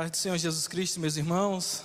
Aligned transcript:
paz 0.00 0.10
do 0.10 0.16
Senhor 0.16 0.38
Jesus 0.38 0.66
Cristo, 0.66 0.98
meus 0.98 1.18
irmãos. 1.18 1.84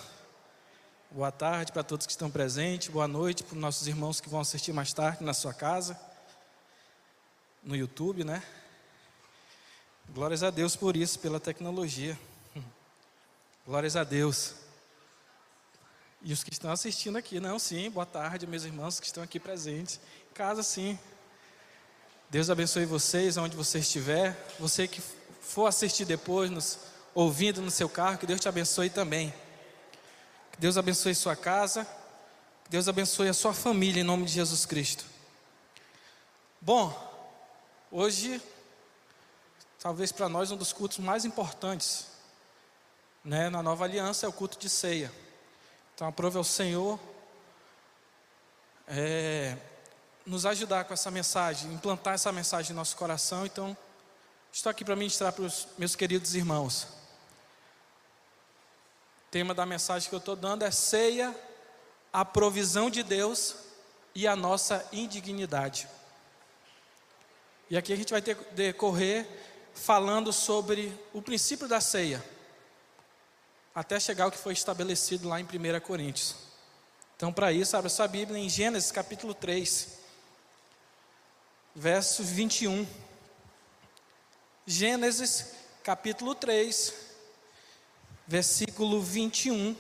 Boa 1.11 1.33
tarde 1.33 1.73
para 1.73 1.83
todos 1.83 2.05
que 2.05 2.13
estão 2.13 2.31
presentes. 2.31 2.87
Boa 2.87 3.09
noite 3.09 3.43
para 3.43 3.55
os 3.55 3.59
nossos 3.59 3.87
irmãos 3.89 4.21
que 4.21 4.29
vão 4.29 4.39
assistir 4.39 4.71
mais 4.71 4.93
tarde 4.93 5.21
na 5.21 5.33
sua 5.33 5.53
casa, 5.53 5.99
no 7.61 7.75
YouTube, 7.75 8.23
né? 8.23 8.41
Glórias 10.13 10.43
a 10.43 10.49
Deus 10.49 10.77
por 10.77 10.95
isso, 10.95 11.19
pela 11.19 11.41
tecnologia. 11.41 12.17
Glórias 13.67 13.97
a 13.97 14.05
Deus. 14.05 14.53
E 16.21 16.31
os 16.31 16.41
que 16.41 16.53
estão 16.53 16.71
assistindo 16.71 17.17
aqui, 17.17 17.41
não, 17.41 17.59
sim, 17.59 17.91
boa 17.91 18.05
tarde, 18.05 18.47
meus 18.47 18.63
irmãos 18.63 18.97
que 18.97 19.07
estão 19.07 19.23
aqui 19.23 19.41
presentes. 19.41 19.99
Em 20.31 20.33
casa, 20.33 20.63
sim. 20.63 20.97
Deus 22.29 22.49
abençoe 22.49 22.85
vocês, 22.85 23.35
onde 23.35 23.57
você 23.57 23.79
estiver. 23.79 24.37
Você 24.57 24.87
que 24.87 25.01
for 25.41 25.65
assistir 25.65 26.05
depois, 26.05 26.49
nos 26.49 26.94
ouvindo 27.15 27.61
no 27.61 27.71
seu 27.71 27.87
carro, 27.87 28.17
que 28.17 28.27
Deus 28.27 28.41
te 28.41 28.49
abençoe 28.49 28.89
também. 28.89 29.33
Que 30.51 30.59
Deus 30.59 30.77
abençoe 30.77 31.15
sua 31.15 31.35
casa, 31.35 31.87
que 32.65 32.69
Deus 32.69 32.89
abençoe 32.89 33.29
a 33.29 33.33
sua 33.33 33.53
família 33.53 34.01
em 34.01 34.03
nome 34.03 34.25
de 34.25 34.33
Jesus 34.33 34.65
Cristo. 34.65 35.05
Bom, 36.59 36.93
hoje, 37.89 38.41
talvez 39.79 40.11
para 40.11 40.27
nós 40.27 40.51
um 40.51 40.57
dos 40.57 40.73
cultos 40.73 40.97
mais 40.97 41.23
importantes, 41.23 42.07
né, 43.23 43.49
na 43.49 43.63
nova 43.63 43.85
aliança 43.85 44.25
é 44.25 44.29
o 44.29 44.33
culto 44.33 44.59
de 44.59 44.69
ceia. 44.69 45.11
Então, 45.95 46.07
aprove 46.07 46.37
ao 46.37 46.43
Senhor 46.43 46.99
é, 48.87 49.57
nos 50.25 50.45
ajudar 50.45 50.83
com 50.83 50.93
essa 50.93 51.09
mensagem, 51.09 51.73
implantar 51.73 52.15
essa 52.15 52.31
mensagem 52.33 52.73
no 52.73 52.81
nosso 52.81 52.97
coração. 52.97 53.45
Então, 53.45 53.75
estou 54.51 54.69
aqui 54.69 54.83
para 54.83 54.97
ministrar 54.97 55.31
para 55.31 55.45
os 55.45 55.65
meus 55.77 55.95
queridos 55.95 56.35
irmãos 56.35 56.94
tema 59.35 59.53
da 59.53 59.65
mensagem 59.65 60.07
que 60.07 60.15
eu 60.15 60.19
estou 60.19 60.33
dando 60.33 60.63
é 60.63 60.71
ceia, 60.71 61.35
a 62.13 62.23
provisão 62.23 62.89
de 62.89 63.03
Deus 63.03 63.53
e 64.15 64.25
a 64.25 64.33
nossa 64.33 64.87
indignidade. 64.93 65.89
E 67.69 67.75
aqui 67.75 67.91
a 67.91 67.97
gente 67.97 68.13
vai 68.13 68.21
ter, 68.21 68.37
decorrer 68.53 69.27
falando 69.73 70.31
sobre 70.31 70.97
o 71.11 71.21
princípio 71.21 71.67
da 71.67 71.81
ceia, 71.81 72.23
até 73.75 73.99
chegar 73.99 74.23
ao 74.23 74.31
que 74.31 74.37
foi 74.37 74.53
estabelecido 74.53 75.27
lá 75.27 75.37
em 75.37 75.43
1 75.43 75.81
Coríntios. 75.81 76.37
Então, 77.17 77.33
para 77.33 77.51
isso, 77.51 77.75
abra 77.75 77.89
sua 77.89 78.07
Bíblia 78.07 78.39
em 78.39 78.47
Gênesis 78.47 78.89
capítulo 78.89 79.33
3, 79.33 79.99
verso 81.75 82.23
21. 82.23 82.87
Gênesis 84.65 85.51
capítulo 85.83 86.33
3, 86.33 87.04
versículo 88.27 89.01
21. 89.01 89.75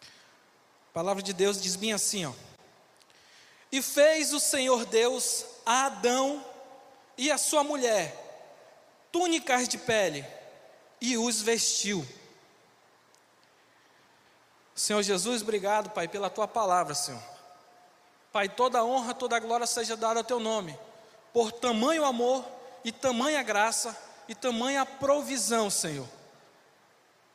A 0.00 0.92
palavra 0.92 1.22
de 1.22 1.32
Deus 1.32 1.60
diz 1.60 1.76
bem 1.76 1.92
assim, 1.92 2.24
ó. 2.24 2.32
E 3.70 3.82
fez 3.82 4.32
o 4.32 4.38
Senhor 4.38 4.86
Deus 4.86 5.44
a 5.66 5.86
Adão 5.86 6.44
e 7.18 7.30
a 7.30 7.38
sua 7.38 7.64
mulher 7.64 8.22
túnicas 9.10 9.68
de 9.68 9.78
pele 9.78 10.26
e 11.00 11.16
os 11.16 11.40
vestiu. 11.40 12.06
Senhor 14.74 15.02
Jesus, 15.02 15.42
obrigado, 15.42 15.90
Pai, 15.90 16.08
pela 16.08 16.28
tua 16.28 16.48
palavra, 16.48 16.94
Senhor. 16.94 17.22
Pai, 18.32 18.48
toda 18.48 18.84
honra, 18.84 19.14
toda 19.14 19.38
glória 19.38 19.68
seja 19.68 19.96
dada 19.96 20.18
ao 20.18 20.24
teu 20.24 20.40
nome, 20.40 20.76
por 21.32 21.52
tamanho 21.52 22.04
amor 22.04 22.44
e 22.84 22.90
tamanha 22.90 23.40
graça 23.44 23.96
e 24.28 24.34
tamanha 24.34 24.84
provisão, 24.84 25.68
Senhor. 25.70 26.08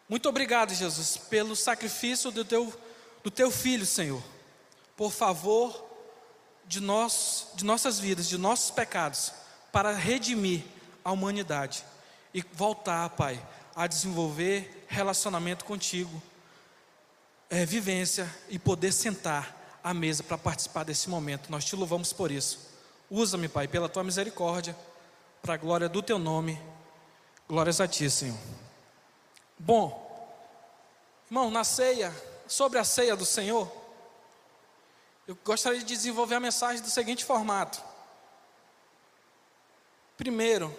Muito 0.07 0.27
obrigado, 0.27 0.73
Jesus, 0.73 1.17
pelo 1.17 1.55
sacrifício 1.55 2.31
do 2.31 2.43
teu, 2.43 2.73
do 3.23 3.29
teu 3.29 3.51
filho, 3.51 3.85
Senhor. 3.85 4.23
Por 4.97 5.11
favor, 5.11 5.87
de, 6.65 6.79
nós, 6.79 7.47
de 7.55 7.63
nossas 7.63 7.99
vidas, 7.99 8.27
de 8.27 8.37
nossos 8.37 8.71
pecados, 8.71 9.31
para 9.71 9.91
redimir 9.91 10.63
a 11.03 11.11
humanidade 11.11 11.83
e 12.33 12.43
voltar, 12.53 13.09
Pai, 13.11 13.39
a 13.75 13.87
desenvolver 13.87 14.85
relacionamento 14.87 15.63
contigo, 15.63 16.21
é, 17.49 17.65
vivência 17.65 18.29
e 18.49 18.57
poder 18.59 18.91
sentar 18.91 19.79
à 19.83 19.93
mesa 19.93 20.23
para 20.23 20.37
participar 20.37 20.83
desse 20.83 21.09
momento. 21.09 21.51
Nós 21.51 21.65
te 21.65 21.75
louvamos 21.75 22.11
por 22.11 22.31
isso. 22.31 22.67
Usa-me, 23.09 23.47
Pai, 23.47 23.67
pela 23.67 23.89
tua 23.89 24.03
misericórdia, 24.03 24.75
para 25.41 25.53
a 25.53 25.57
glória 25.57 25.89
do 25.89 26.01
teu 26.01 26.19
nome. 26.19 26.59
Glórias 27.49 27.81
a 27.81 27.87
Ti, 27.87 28.07
Senhor. 28.11 28.37
Bom, 29.57 30.07
irmão, 31.25 31.49
na 31.49 31.63
ceia, 31.63 32.13
sobre 32.47 32.77
a 32.77 32.83
ceia 32.83 33.15
do 33.15 33.25
Senhor, 33.25 33.67
eu 35.27 35.35
gostaria 35.43 35.79
de 35.79 35.85
desenvolver 35.85 36.35
a 36.35 36.39
mensagem 36.39 36.79
do 36.79 36.91
seguinte 36.91 37.25
formato. 37.25 37.81
Primeiro, 40.15 40.77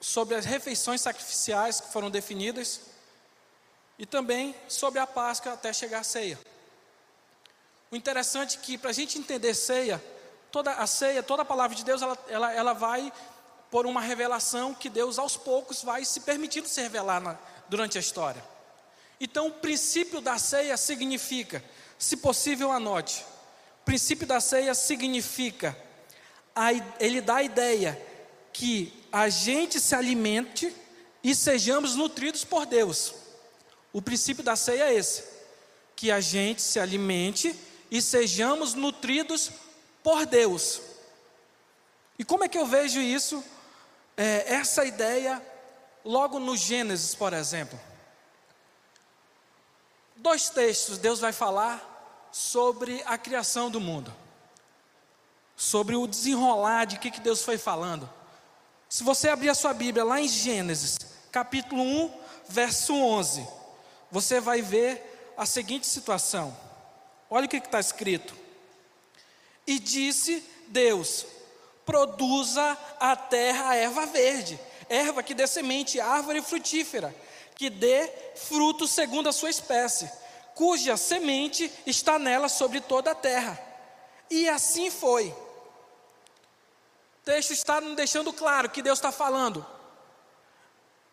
sobre 0.00 0.36
as 0.36 0.44
refeições 0.44 1.00
sacrificiais 1.00 1.80
que 1.80 1.92
foram 1.92 2.12
definidas, 2.12 2.82
e 3.98 4.06
também 4.06 4.54
sobre 4.68 5.00
a 5.00 5.06
Páscoa 5.06 5.54
até 5.54 5.72
chegar 5.72 5.98
à 5.98 6.04
ceia. 6.04 6.38
O 7.90 7.96
interessante 7.96 8.56
é 8.56 8.60
que, 8.60 8.78
para 8.78 8.90
a 8.90 8.94
gente 8.94 9.18
entender 9.18 9.52
ceia, 9.52 10.00
toda 10.52 10.74
a 10.74 10.86
ceia, 10.86 11.24
toda 11.24 11.42
a 11.42 11.44
palavra 11.44 11.76
de 11.76 11.84
Deus, 11.84 12.00
ela, 12.02 12.16
ela, 12.28 12.52
ela 12.52 12.72
vai 12.72 13.12
por 13.72 13.86
uma 13.86 14.02
revelação 14.02 14.74
que 14.74 14.90
Deus 14.90 15.18
aos 15.18 15.34
poucos 15.34 15.82
vai 15.82 16.04
se 16.04 16.20
permitindo 16.20 16.68
se 16.68 16.82
revelar 16.82 17.22
na, 17.22 17.38
durante 17.70 17.96
a 17.96 18.00
história. 18.02 18.44
Então, 19.18 19.46
o 19.46 19.50
princípio 19.50 20.20
da 20.20 20.36
ceia 20.38 20.76
significa, 20.76 21.64
se 21.98 22.18
possível, 22.18 22.70
anote. 22.70 23.24
O 23.80 23.84
princípio 23.86 24.26
da 24.26 24.40
ceia 24.40 24.74
significa, 24.74 25.74
a, 26.54 26.70
ele 27.00 27.22
dá 27.22 27.36
a 27.36 27.42
ideia 27.42 27.98
que 28.52 28.92
a 29.10 29.30
gente 29.30 29.80
se 29.80 29.94
alimente 29.94 30.76
e 31.24 31.34
sejamos 31.34 31.94
nutridos 31.94 32.44
por 32.44 32.66
Deus. 32.66 33.14
O 33.90 34.02
princípio 34.02 34.44
da 34.44 34.54
ceia 34.54 34.90
é 34.90 34.94
esse: 34.94 35.24
que 35.96 36.10
a 36.10 36.20
gente 36.20 36.60
se 36.60 36.78
alimente 36.78 37.58
e 37.90 38.02
sejamos 38.02 38.74
nutridos 38.74 39.50
por 40.02 40.26
Deus. 40.26 40.82
E 42.18 42.24
como 42.24 42.44
é 42.44 42.48
que 42.48 42.58
eu 42.58 42.66
vejo 42.66 43.00
isso 43.00 43.42
é, 44.16 44.54
essa 44.54 44.84
ideia 44.84 45.42
logo 46.04 46.38
no 46.38 46.56
Gênesis, 46.56 47.14
por 47.14 47.32
exemplo. 47.32 47.78
Dois 50.16 50.50
textos, 50.50 50.98
Deus 50.98 51.20
vai 51.20 51.32
falar 51.32 52.28
sobre 52.30 53.02
a 53.06 53.18
criação 53.18 53.70
do 53.70 53.80
mundo, 53.80 54.14
sobre 55.56 55.96
o 55.96 56.06
desenrolar 56.06 56.84
de 56.84 56.98
que, 56.98 57.10
que 57.10 57.20
Deus 57.20 57.42
foi 57.42 57.58
falando. 57.58 58.08
Se 58.88 59.02
você 59.02 59.28
abrir 59.28 59.48
a 59.48 59.54
sua 59.54 59.72
Bíblia 59.72 60.04
lá 60.04 60.20
em 60.20 60.28
Gênesis, 60.28 60.98
capítulo 61.30 61.82
1, 61.82 62.20
verso 62.48 62.94
11, 62.94 63.46
você 64.10 64.40
vai 64.40 64.62
ver 64.62 65.34
a 65.36 65.46
seguinte 65.46 65.86
situação. 65.86 66.56
Olha 67.30 67.46
o 67.46 67.48
que 67.48 67.56
está 67.56 67.80
escrito. 67.80 68.34
E 69.66 69.78
disse 69.78 70.44
Deus: 70.68 71.26
produza 71.84 72.78
a 73.00 73.16
terra 73.16 73.70
a 73.70 73.76
erva 73.76 74.06
verde, 74.06 74.58
erva 74.88 75.22
que 75.22 75.34
dê 75.34 75.46
semente, 75.46 76.00
árvore 76.00 76.42
frutífera, 76.42 77.14
que 77.54 77.70
dê 77.70 78.10
fruto 78.36 78.86
segundo 78.86 79.28
a 79.28 79.32
sua 79.32 79.50
espécie, 79.50 80.10
cuja 80.54 80.96
semente 80.96 81.72
está 81.86 82.18
nela 82.18 82.48
sobre 82.48 82.80
toda 82.80 83.12
a 83.12 83.14
terra. 83.14 83.58
E 84.30 84.48
assim 84.48 84.90
foi. 84.90 85.28
O 85.28 87.24
texto 87.24 87.52
está 87.52 87.80
nos 87.80 87.94
deixando 87.94 88.32
claro 88.32 88.70
que 88.70 88.82
Deus 88.82 88.98
está 88.98 89.12
falando. 89.12 89.64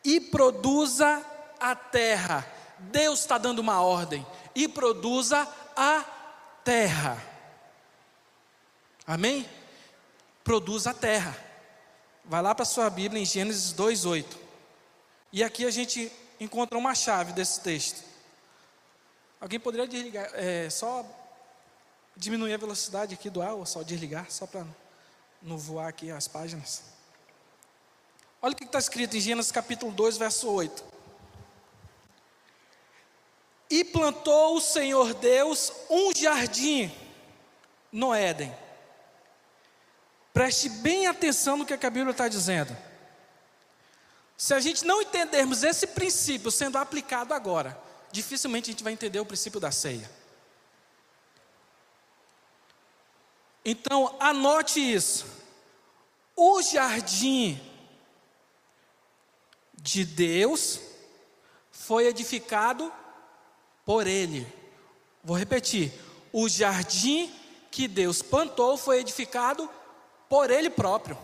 E 0.04 0.20
produza 0.20 1.24
a 1.60 1.76
terra. 1.76 2.50
Deus 2.80 3.20
está 3.20 3.38
dando 3.38 3.60
uma 3.60 3.82
ordem. 3.82 4.26
E 4.56 4.68
produza 4.68 5.48
a 5.76 6.04
terra. 6.64 7.22
Amém? 9.06 9.48
Produz 10.50 10.88
a 10.88 10.96
terra. 10.96 11.38
Vai 12.26 12.42
lá 12.42 12.56
para 12.56 12.64
a 12.64 12.66
sua 12.66 12.90
Bíblia 12.90 13.22
em 13.22 13.26
Gênesis 13.26 13.72
2,8. 13.72 14.26
E 15.32 15.44
aqui 15.44 15.64
a 15.64 15.70
gente 15.70 16.12
encontra 16.40 16.76
uma 16.76 16.96
chave 16.96 17.34
desse 17.34 17.62
texto. 17.62 18.04
Alguém 19.40 19.60
poderia 19.60 19.88
desligar, 19.88 20.28
é, 20.34 20.68
só 20.72 21.06
diminuir 22.18 22.56
a 22.56 22.58
velocidade 22.58 23.14
aqui 23.14 23.30
do 23.30 23.44
ar, 23.44 23.54
ou 23.54 23.64
só 23.64 23.84
desligar, 23.84 24.26
só 24.32 24.48
para 24.48 24.66
não 25.40 25.56
voar 25.56 25.88
aqui 25.88 26.10
as 26.10 26.28
páginas. 26.28 26.82
Olha 28.42 28.54
o 28.54 28.56
que 28.56 28.64
está 28.64 28.80
escrito 28.80 29.16
em 29.16 29.20
Gênesis 29.20 29.52
capítulo 29.52 29.92
2, 29.92 30.18
verso 30.18 30.50
8. 30.50 30.84
E 33.70 33.84
plantou 33.84 34.56
o 34.56 34.62
Senhor 34.62 35.14
Deus 35.14 35.72
um 35.92 36.12
jardim 36.12 36.92
no 37.92 38.16
Éden 38.16 38.52
Preste 40.40 40.70
bem 40.70 41.06
atenção 41.06 41.58
no 41.58 41.66
que 41.66 41.74
a 41.74 41.90
Bíblia 41.90 42.12
está 42.12 42.30
dizendo. 42.30 42.74
Se 44.38 44.54
a 44.54 44.60
gente 44.62 44.86
não 44.86 45.02
entendermos 45.02 45.64
esse 45.64 45.86
princípio 45.86 46.50
sendo 46.50 46.78
aplicado 46.78 47.34
agora, 47.34 47.78
dificilmente 48.10 48.70
a 48.70 48.72
gente 48.72 48.82
vai 48.82 48.94
entender 48.94 49.20
o 49.20 49.26
princípio 49.26 49.60
da 49.60 49.70
ceia. 49.70 50.10
Então, 53.66 54.16
anote 54.18 54.80
isso. 54.80 55.26
O 56.38 56.62
jardim 56.62 57.60
de 59.74 60.06
Deus 60.06 60.80
foi 61.70 62.08
edificado 62.08 62.90
por 63.84 64.08
Ele. 64.08 64.48
Vou 65.22 65.36
repetir: 65.36 65.92
o 66.32 66.48
jardim 66.48 67.30
que 67.70 67.90
Deus 67.90 68.22
plantou 68.22 68.78
foi 68.78 69.00
edificado 69.00 69.70
por 70.30 70.52
Ele 70.52 70.70
próprio. 70.70 71.18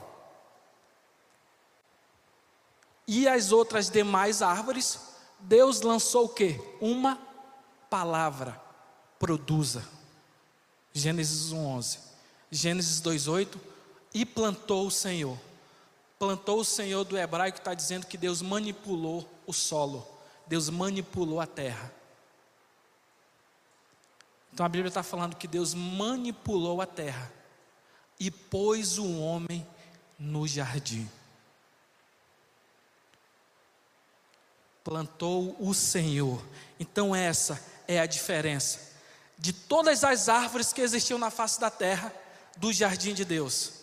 E 3.07 3.28
as 3.28 3.52
outras 3.52 3.90
demais 3.90 4.42
árvores, 4.42 5.00
Deus 5.40 5.81
lançou 5.81 6.25
o 6.25 6.30
que? 6.30 6.60
Uma 6.81 7.19
palavra: 7.88 8.60
produza. 9.19 9.88
Gênesis 10.92 11.54
1:11. 11.54 12.00
Gênesis 12.50 13.00
2:8. 13.00 13.60
E 14.12 14.25
plantou 14.25 14.88
o 14.88 14.92
Senhor. 14.92 15.38
Plantou 16.18 16.62
o 16.62 16.66
Senhor 16.66 17.04
do 17.04 17.18
hebraico 17.18 17.60
está 17.60 17.74
dizendo 17.74 18.08
que 18.08 18.18
Deus 18.18 18.42
manipulou 18.42 19.30
o 19.46 19.54
solo. 19.54 20.08
Deus 20.48 20.69
manipulou 20.69 21.40
a 21.40 21.46
terra. 21.46 21.94
Então 24.51 24.66
a 24.66 24.69
Bíblia 24.69 24.88
está 24.88 25.04
falando 25.04 25.36
que 25.36 25.48
Deus 25.48 25.74
manipulou 25.74 26.81
a 26.81 26.86
terra 26.86 27.31
e 28.19 28.31
pôs 28.31 28.97
o 28.97 29.19
homem 29.19 29.65
no 30.17 30.47
jardim. 30.47 31.09
Plantou 34.83 35.56
o 35.59 35.73
Senhor. 35.73 36.44
Então 36.79 37.15
essa 37.15 37.63
é 37.88 38.00
a 38.00 38.06
diferença 38.06 38.95
de 39.38 39.51
todas 39.51 40.03
as 40.03 40.29
árvores 40.29 40.71
que 40.71 40.81
existiam 40.81 41.19
na 41.19 41.29
face 41.29 41.59
da 41.59 41.69
terra 41.69 42.13
do 42.57 42.71
jardim 42.71 43.13
de 43.13 43.25
Deus. 43.25 43.73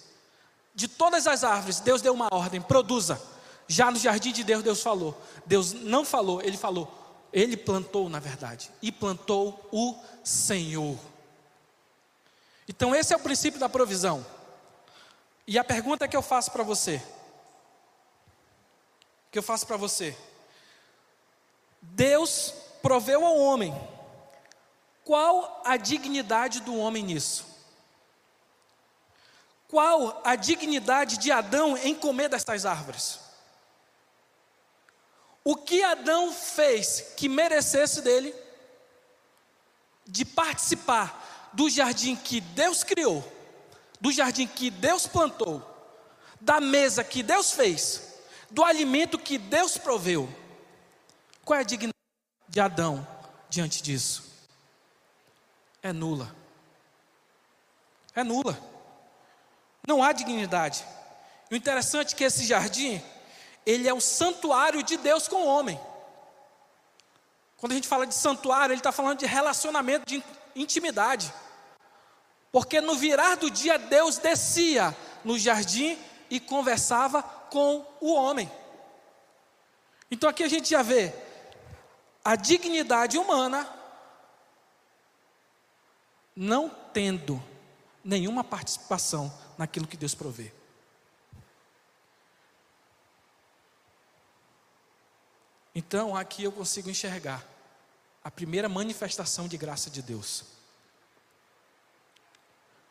De 0.75 0.89
todas 0.89 1.27
as 1.27 1.45
árvores, 1.45 1.81
Deus 1.81 2.01
deu 2.01 2.15
uma 2.15 2.29
ordem: 2.33 2.61
produza. 2.61 3.21
Já 3.69 3.91
no 3.91 3.99
jardim 3.99 4.33
de 4.33 4.43
Deus, 4.43 4.63
Deus 4.63 4.83
falou. 4.83 5.21
Deus 5.47 5.73
não 5.73 6.05
falou, 6.05 6.43
ele 6.43 6.57
falou. 6.57 6.99
Ele 7.33 7.57
plantou, 7.57 8.09
na 8.09 8.19
verdade, 8.19 8.71
e 8.83 8.93
plantou 8.93 9.69
o 9.73 9.97
Senhor. 10.23 10.99
Então, 12.75 12.95
esse 12.95 13.13
é 13.13 13.17
o 13.17 13.21
princípio 13.21 13.61
da 13.61 13.69
provisão. 13.69 14.25
E 15.47 15.59
a 15.59 15.63
pergunta 15.63 16.09
que 16.09 16.17
eu 16.17 16.23
faço 16.23 16.51
para 16.51 16.63
você, 16.63 17.03
que 19.31 19.39
eu 19.39 19.43
faço 19.43 19.67
para 19.67 19.77
você, 19.77 20.17
Deus 21.83 22.55
proveu 22.81 23.27
ao 23.27 23.37
homem, 23.37 23.79
qual 25.05 25.61
a 25.67 25.77
dignidade 25.77 26.61
do 26.61 26.75
homem 26.75 27.05
nisso? 27.05 27.45
Qual 29.69 30.23
a 30.25 30.35
dignidade 30.35 31.19
de 31.19 31.31
Adão 31.31 31.77
em 31.77 31.95
comer 31.95 32.31
destas 32.31 32.65
árvores? 32.65 33.21
O 35.45 35.57
que 35.57 35.83
Adão 35.83 36.33
fez 36.33 37.13
que 37.19 37.29
merecesse 37.29 38.01
dele 38.01 38.35
de 40.07 40.25
participar 40.25 41.32
do 41.53 41.69
jardim 41.69 42.17
que 42.17 42.41
Deus 42.41 42.83
criou, 42.83 43.23
do 44.01 44.11
jardim 44.11 44.47
que 44.47 44.71
Deus 44.71 45.07
plantou, 45.07 45.63
da 46.41 46.61
mesa 46.61 47.05
que 47.05 47.23
Deus 47.23 47.53
fez, 47.53 48.15
do 48.51 48.65
alimento 48.65 49.19
que 49.19 49.39
Deus 49.39 49.77
proveu? 49.77 50.29
Qual 51.45 51.59
é 51.59 51.61
a 51.61 51.65
dignidade 51.65 51.93
de 52.49 52.61
Adão 52.61 53.07
diante 53.49 53.83
disso? 53.83 54.25
É 55.83 55.93
nula. 55.93 56.35
É 58.15 58.23
nula. 58.23 58.59
Não 59.87 60.03
há 60.03 60.13
dignidade. 60.13 60.85
O 61.51 61.57
interessante 61.57 62.15
é 62.15 62.17
que 62.17 62.25
esse 62.25 62.45
jardim 62.47 63.03
ele 63.65 63.89
é 63.89 63.95
o 63.95 64.01
santuário 64.01 64.83
de 64.83 64.97
Deus 64.97 65.29
com 65.29 65.37
o 65.37 65.47
homem. 65.47 65.81
Quando 67.57 67.73
a 67.73 67.75
gente 67.75 67.87
fala 67.87 68.07
de 68.07 68.15
santuário, 68.15 68.73
ele 68.73 68.81
está 68.81 68.91
falando 68.91 69.19
de 69.19 69.27
relacionamento, 69.27 70.05
de 70.05 70.23
intimidade. 70.55 71.33
Porque 72.51 72.81
no 72.81 72.95
virar 72.95 73.37
do 73.37 73.51
dia, 73.51 73.79
Deus 73.79 74.19
descia 74.19 74.97
no 75.25 75.39
jardim 75.39 75.99
e 76.29 76.39
conversava 76.39 77.23
com 77.23 77.87
o 78.01 78.13
homem. 78.13 78.51
Então 80.11 80.29
aqui 80.29 80.43
a 80.43 80.49
gente 80.49 80.69
já 80.69 80.83
vê 80.83 81.15
a 82.25 82.37
dignidade 82.37 83.17
humana 83.19 83.69
não 86.37 86.69
tendo 86.69 87.43
nenhuma 88.05 88.43
participação 88.43 89.33
naquilo 89.57 89.87
que 89.87 89.97
Deus 89.97 90.15
provê. 90.15 90.53
Então 95.75 96.15
aqui 96.15 96.45
eu 96.45 96.53
consigo 96.53 96.91
enxergar 96.91 97.52
a 98.25 98.31
primeira 98.31 98.69
manifestação 98.69 99.49
de 99.49 99.57
graça 99.57 99.91
de 99.91 100.03
Deus. 100.03 100.45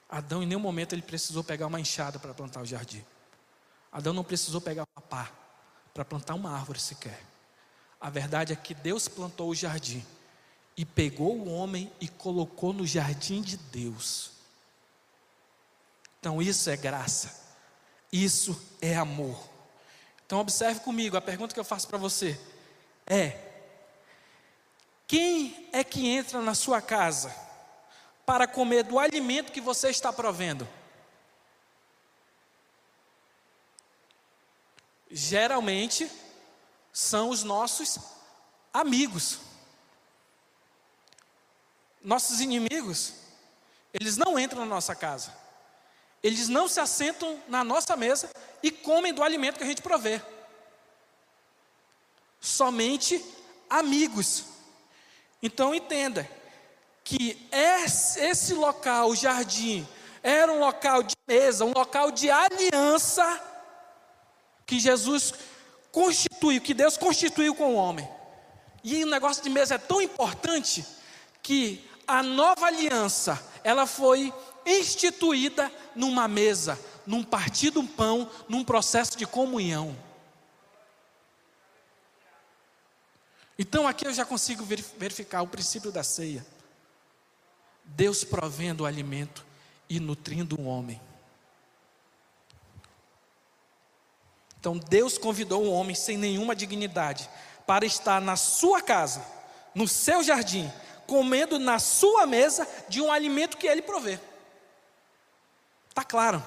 Adão 0.10 0.44
em 0.44 0.46
nenhum 0.46 0.60
momento 0.60 0.94
ele 0.94 1.02
precisou 1.02 1.44
pegar 1.44 1.68
uma 1.68 1.80
enxada 1.80 2.20
para 2.20 2.34
plantar 2.34 2.62
o 2.62 2.66
jardim. 2.66 3.04
Adão 3.92 4.14
não 4.14 4.24
precisou 4.24 4.60
pegar 4.60 4.86
uma 4.96 5.02
pá 5.02 5.32
para 5.94 6.04
plantar 6.04 6.36
uma 6.36 6.52
árvore 6.52 6.80
sequer. 6.80 7.22
A 8.00 8.10
verdade 8.10 8.52
é 8.52 8.56
que 8.56 8.74
Deus 8.74 9.08
plantou 9.08 9.50
o 9.50 9.56
jardim 9.56 10.06
e 10.76 10.84
pegou 10.84 11.38
o 11.38 11.50
homem 11.50 11.92
e 12.00 12.08
colocou 12.08 12.74
no 12.74 12.86
jardim 12.86 13.42
de 13.42 13.56
Deus. 13.56 14.32
Então 16.20 16.42
isso 16.42 16.70
é 16.70 16.76
graça. 16.76 17.40
Isso 18.12 18.60
é 18.82 18.96
amor. 18.96 19.50
Então 20.26 20.40
observe 20.40 20.82
comigo 20.82 21.16
a 21.16 21.22
pergunta 21.22 21.54
que 21.54 21.60
eu 21.60 21.64
faço 21.64 21.88
para 21.88 21.98
você 21.98 22.40
é: 23.06 23.51
quem 25.12 25.68
é 25.74 25.84
que 25.84 26.08
entra 26.08 26.42
na 26.42 26.56
sua 26.56 26.82
casa 26.82 27.36
para 28.26 28.48
comer 28.48 28.86
do 28.86 28.98
alimento 28.98 29.52
que 29.52 29.60
você 29.60 29.90
está 29.90 30.14
provendo? 30.14 30.66
Geralmente 35.12 36.10
são 36.94 37.28
os 37.28 37.44
nossos 37.44 38.00
amigos. 38.74 39.40
Nossos 42.02 42.40
inimigos, 42.40 43.12
eles 43.94 44.16
não 44.16 44.40
entram 44.40 44.62
na 44.62 44.66
nossa 44.66 44.96
casa. 44.96 45.36
Eles 46.24 46.48
não 46.48 46.70
se 46.70 46.80
assentam 46.80 47.38
na 47.50 47.66
nossa 47.66 47.98
mesa 47.98 48.30
e 48.64 48.72
comem 48.72 49.14
do 49.14 49.22
alimento 49.22 49.58
que 49.58 49.66
a 49.66 49.68
gente 49.68 49.82
provê 49.82 50.22
somente 52.40 53.22
amigos. 53.70 54.51
Então 55.42 55.74
entenda 55.74 56.30
que 57.04 57.48
esse 57.52 58.54
local, 58.54 59.10
o 59.10 59.16
jardim, 59.16 59.88
era 60.22 60.52
um 60.52 60.60
local 60.60 61.02
de 61.02 61.16
mesa, 61.28 61.66
um 61.66 61.74
local 61.74 62.12
de 62.12 62.30
aliança 62.30 63.42
que 64.66 64.80
Jesus 64.80 65.34
constituiu, 65.92 66.62
que 66.62 66.74
Deus 66.74 66.96
constituiu 66.96 67.56
com 67.56 67.74
o 67.74 67.76
homem. 67.76 68.08
E 68.84 69.04
o 69.04 69.08
negócio 69.08 69.44
de 69.44 69.50
mesa 69.50 69.76
é 69.76 69.78
tão 69.78 70.02
importante 70.02 70.86
que 71.42 71.88
a 72.08 72.22
nova 72.22 72.68
aliança, 72.68 73.42
ela 73.64 73.86
foi 73.86 74.34
instituída 74.66 75.72
numa 75.96 76.28
mesa, 76.28 76.80
num 77.06 77.24
partir 77.24 77.72
do 77.72 77.84
pão, 77.84 78.30
num 78.48 78.64
processo 78.64 79.18
de 79.18 79.26
comunhão. 79.26 79.96
Então 83.58 83.88
aqui 83.88 84.06
eu 84.06 84.14
já 84.14 84.26
consigo 84.26 84.66
verificar 84.98 85.42
o 85.42 85.48
princípio 85.48 85.92
da 85.92 86.04
ceia. 86.04 86.46
Deus 87.84 88.24
provendo 88.24 88.84
o 88.84 88.86
alimento 88.86 89.46
e 89.90 90.00
nutrindo 90.00 90.60
o 90.60 90.66
homem. 90.66 91.02
Então 94.60 94.78
Deus 94.78 95.18
convidou 95.18 95.64
o 95.64 95.72
homem 95.72 95.96
sem 95.96 96.18
nenhuma 96.18 96.56
dignidade 96.56 97.30
para 97.66 97.86
estar 97.86 98.22
na 98.22 98.36
sua 98.36 98.82
casa, 98.82 99.26
no 99.74 99.88
seu 99.88 100.24
jardim, 100.24 100.72
comendo 101.08 101.58
na 101.58 101.80
sua 101.80 102.26
mesa 102.26 102.68
de 102.88 103.02
um 103.02 103.12
alimento 103.12 103.58
que 103.58 103.68
ele 103.68 103.82
provê. 103.82 104.20
Está 105.90 106.04
claro. 106.04 106.44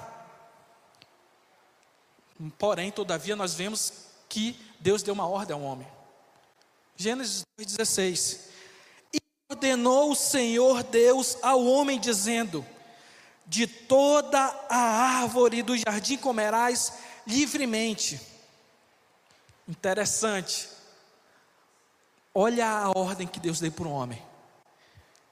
Porém, 2.57 2.91
todavia, 2.91 3.35
nós 3.35 3.53
vemos 3.53 3.93
que 4.27 4.59
Deus 4.79 5.03
deu 5.03 5.13
uma 5.13 5.27
ordem 5.27 5.53
ao 5.55 5.61
homem. 5.61 5.87
Gênesis 6.95 7.43
2,16. 7.59 8.39
E 9.13 9.17
ordenou 9.49 10.11
o 10.11 10.15
Senhor 10.15 10.83
Deus 10.83 11.37
ao 11.41 11.65
homem, 11.65 11.99
dizendo: 11.99 12.65
De 13.45 13.67
toda 13.67 14.39
a 14.69 14.77
árvore 15.21 15.61
do 15.61 15.77
jardim 15.77 16.17
comerás 16.17 16.93
livremente, 17.25 18.19
Interessante. 19.67 20.69
Olha 22.33 22.69
a 22.69 22.89
ordem 22.91 23.27
que 23.27 23.39
Deus 23.39 23.59
deu 23.59 23.71
para 23.71 23.87
o 23.87 23.91
homem. 23.91 24.21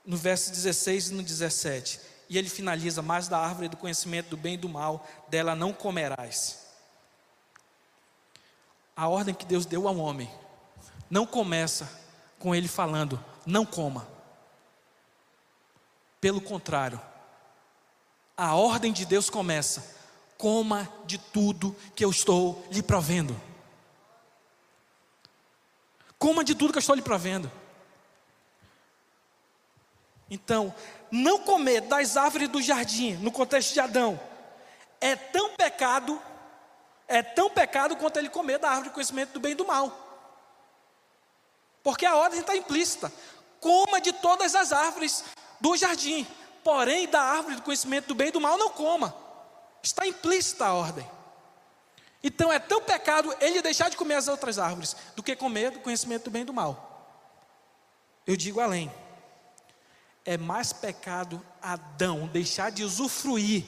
No 0.04 0.18
verso 0.18 0.52
16 0.52 1.10
e 1.10 1.14
no 1.14 1.24
17. 1.24 2.00
E 2.30 2.38
ele 2.38 2.50
finaliza: 2.50 3.02
Mas 3.02 3.28
da 3.28 3.38
árvore 3.38 3.70
do 3.70 3.78
conhecimento 3.78 4.30
do 4.30 4.38
bem 4.38 4.56
e 4.56 4.58
do 4.58 4.68
mal, 4.68 5.08
dela 5.28 5.56
não 5.56 5.72
comerás. 5.72 6.64
A 8.96 9.08
ordem 9.08 9.36
que 9.36 9.46
Deus 9.46 9.66
deu 9.66 9.88
ao 9.88 9.98
homem 9.98 10.30
não 11.14 11.28
começa 11.28 11.88
com 12.40 12.56
ele 12.56 12.68
falando: 12.68 13.24
Não 13.46 13.68
coma. 13.68 14.08
Pelo 16.20 16.42
contrário, 16.42 17.00
a 18.36 18.56
ordem 18.56 18.92
de 18.92 19.06
Deus 19.06 19.30
começa: 19.30 19.96
Coma 20.40 20.92
de 21.06 21.20
tudo 21.20 21.76
que 21.96 22.04
eu 22.04 22.10
estou 22.10 22.68
lhe 22.72 22.82
provendo. 22.82 23.40
Coma 26.18 26.44
de 26.44 26.56
tudo 26.56 26.74
que 26.74 26.80
eu 26.80 26.82
estou 26.82 26.96
lhe 26.96 27.02
provendo. 27.04 27.52
Então, 30.32 30.74
não 31.12 31.44
comer 31.44 31.82
das 31.82 32.18
árvores 32.18 32.50
do 32.50 32.60
jardim, 32.60 33.18
no 33.18 33.32
contexto 33.32 33.72
de 33.72 33.80
Adão, 33.80 34.20
é 35.00 35.16
tão 35.16 35.52
pecado, 35.52 36.20
é 37.08 37.22
tão 37.22 37.52
pecado 37.52 37.96
quanto 37.98 38.18
ele 38.18 38.30
comer 38.30 38.58
da 38.58 38.70
árvore 38.70 38.90
do 38.90 38.94
conhecimento 38.94 39.34
do 39.34 39.40
bem 39.40 39.52
e 39.52 39.56
do 39.56 39.68
mal. 39.68 40.03
Porque 41.84 42.06
a 42.06 42.16
ordem 42.16 42.40
está 42.40 42.56
implícita. 42.56 43.12
Coma 43.60 44.00
de 44.00 44.14
todas 44.14 44.56
as 44.56 44.72
árvores 44.72 45.24
do 45.60 45.76
jardim, 45.76 46.26
porém 46.64 47.08
da 47.08 47.22
árvore 47.22 47.58
do 47.58 47.62
conhecimento 47.62 48.08
do 48.08 48.16
bem 48.16 48.30
e 48.30 48.32
do 48.32 48.42
mal 48.42 48.58
não 48.58 48.70
coma. 48.70 49.14
Está 49.84 50.08
implícita 50.08 50.66
a 50.66 50.74
ordem. 50.74 51.08
Então 52.24 52.52
é 52.52 52.58
tão 52.58 52.82
pecado 52.82 53.36
ele 53.42 53.62
deixar 53.62 53.90
de 53.90 53.98
comer 53.98 54.16
as 54.16 54.30
outras 54.30 54.58
árvores 54.58 54.96
do 55.14 55.22
que 55.22 55.36
comer 55.36 55.72
do 55.72 55.80
conhecimento 55.80 56.26
do 56.26 56.32
bem 56.32 56.44
e 56.44 56.46
do 56.46 56.54
mal. 56.54 56.90
Eu 58.26 58.38
digo 58.38 58.62
além. 58.62 58.90
É 60.24 60.38
mais 60.38 60.72
pecado 60.72 61.46
Adão 61.62 62.28
deixar 62.28 62.72
de 62.72 62.82
usufruir 62.82 63.66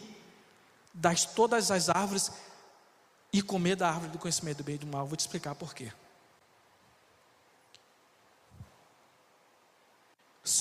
das 0.93 1.25
todas 1.25 1.69
as 1.69 1.89
árvores 1.89 2.31
e 3.33 3.41
comer 3.41 3.75
da 3.75 3.89
árvore 3.89 4.11
do 4.11 4.17
conhecimento 4.17 4.59
do 4.59 4.63
bem 4.63 4.75
e 4.75 4.77
do 4.77 4.87
mal. 4.87 5.05
Vou 5.05 5.17
te 5.17 5.21
explicar 5.21 5.53
por 5.53 5.73
quê. 5.73 5.91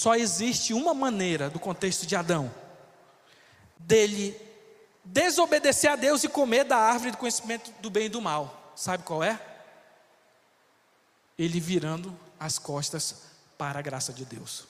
Só 0.04 0.14
existe 0.14 0.74
uma 0.74 0.92
maneira 0.92 1.48
do 1.48 1.58
contexto 1.58 2.04
de 2.04 2.14
Adão 2.14 2.54
dele 3.78 4.38
desobedecer 5.02 5.90
a 5.90 5.96
Deus 5.96 6.22
e 6.22 6.28
comer 6.28 6.64
da 6.64 6.76
árvore 6.76 7.12
do 7.12 7.16
conhecimento 7.16 7.72
do 7.80 7.88
bem 7.88 8.04
e 8.04 8.08
do 8.10 8.20
mal. 8.20 8.70
Sabe 8.76 9.02
qual 9.02 9.22
é? 9.22 9.40
Ele 11.38 11.58
virando 11.58 12.14
as 12.38 12.58
costas 12.58 13.22
para 13.56 13.78
a 13.78 13.82
graça 13.82 14.12
de 14.12 14.26
Deus. 14.26 14.66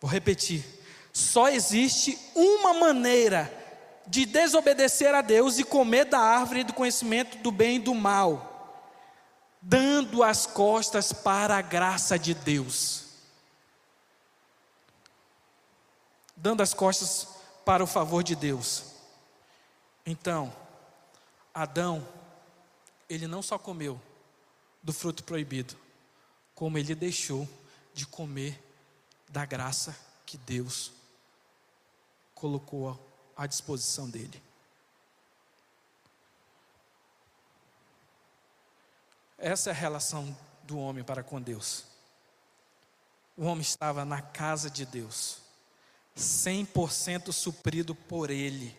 Vou 0.00 0.10
repetir. 0.10 0.64
Só 1.12 1.48
existe 1.48 2.18
uma 2.34 2.74
maneira 2.74 3.48
de 4.08 4.26
desobedecer 4.26 5.14
a 5.14 5.20
Deus 5.20 5.56
e 5.60 5.62
comer 5.62 6.06
da 6.06 6.18
árvore 6.18 6.64
do 6.64 6.74
conhecimento 6.74 7.38
do 7.38 7.52
bem 7.52 7.76
e 7.76 7.78
do 7.78 7.94
mal, 7.94 8.47
dando 9.60 10.22
as 10.22 10.46
costas 10.46 11.12
para 11.12 11.56
a 11.56 11.62
graça 11.62 12.18
de 12.18 12.34
Deus. 12.34 13.08
dando 16.40 16.62
as 16.62 16.72
costas 16.72 17.26
para 17.64 17.82
o 17.82 17.86
favor 17.86 18.22
de 18.22 18.34
Deus. 18.36 18.84
Então, 20.06 20.54
Adão, 21.52 22.06
ele 23.08 23.26
não 23.26 23.42
só 23.42 23.58
comeu 23.58 24.00
do 24.82 24.92
fruto 24.92 25.24
proibido, 25.24 25.76
como 26.54 26.78
ele 26.78 26.94
deixou 26.94 27.48
de 27.92 28.06
comer 28.06 28.62
da 29.28 29.44
graça 29.44 29.96
que 30.24 30.38
Deus 30.38 30.92
colocou 32.34 32.98
à 33.36 33.46
disposição 33.46 34.08
dele. 34.08 34.40
Essa 39.38 39.70
é 39.70 39.72
a 39.72 39.76
relação 39.76 40.36
do 40.64 40.78
homem 40.78 41.04
para 41.04 41.22
com 41.22 41.40
Deus. 41.40 41.84
O 43.36 43.44
homem 43.44 43.62
estava 43.62 44.04
na 44.04 44.20
casa 44.20 44.68
de 44.68 44.84
Deus 44.84 45.40
100% 46.18 47.32
suprido 47.32 47.94
por 47.94 48.30
Ele. 48.30 48.76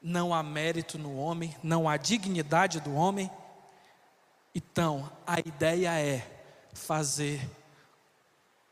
Não 0.00 0.32
há 0.32 0.42
mérito 0.42 0.96
no 0.96 1.16
homem, 1.16 1.56
não 1.62 1.88
há 1.88 1.96
dignidade 1.96 2.80
do 2.80 2.94
homem. 2.94 3.28
Então, 4.54 5.10
a 5.26 5.40
ideia 5.40 5.98
é 6.00 6.40
fazer, 6.72 7.48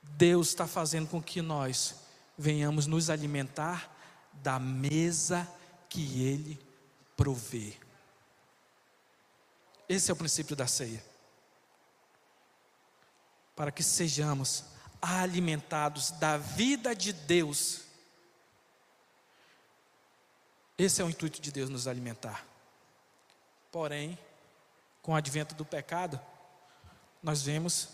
Deus 0.03 0.49
está 0.49 0.67
fazendo 0.67 1.09
com 1.09 1.21
que 1.21 1.43
nós 1.43 1.97
venhamos 2.39 2.87
nos 2.87 3.11
alimentar 3.11 3.91
da 4.33 4.61
mesa 4.61 5.49
que 5.89 6.23
Ele 6.23 6.59
provê. 7.17 7.75
Esse 9.89 10.11
é 10.11 10.15
o 10.15 10.17
princípio 10.17 10.57
da 10.57 10.67
ceia. 10.67 11.03
Para 13.55 13.71
que 13.71 13.83
sejamos 13.83 14.65
alimentados 15.01 16.11
da 16.13 16.37
vida 16.37 16.95
de 16.95 17.13
Deus. 17.13 17.83
Esse 20.77 21.01
é 21.01 21.05
o 21.05 21.11
intuito 21.11 21.41
de 21.41 21.51
Deus 21.53 21.71
nos 21.71 21.87
alimentar. 21.87 22.45
Porém, 23.71 24.19
com 25.01 25.13
o 25.13 25.15
advento 25.15 25.55
do 25.55 25.65
pecado, 25.65 26.21
nós 27.23 27.43
vemos 27.43 27.89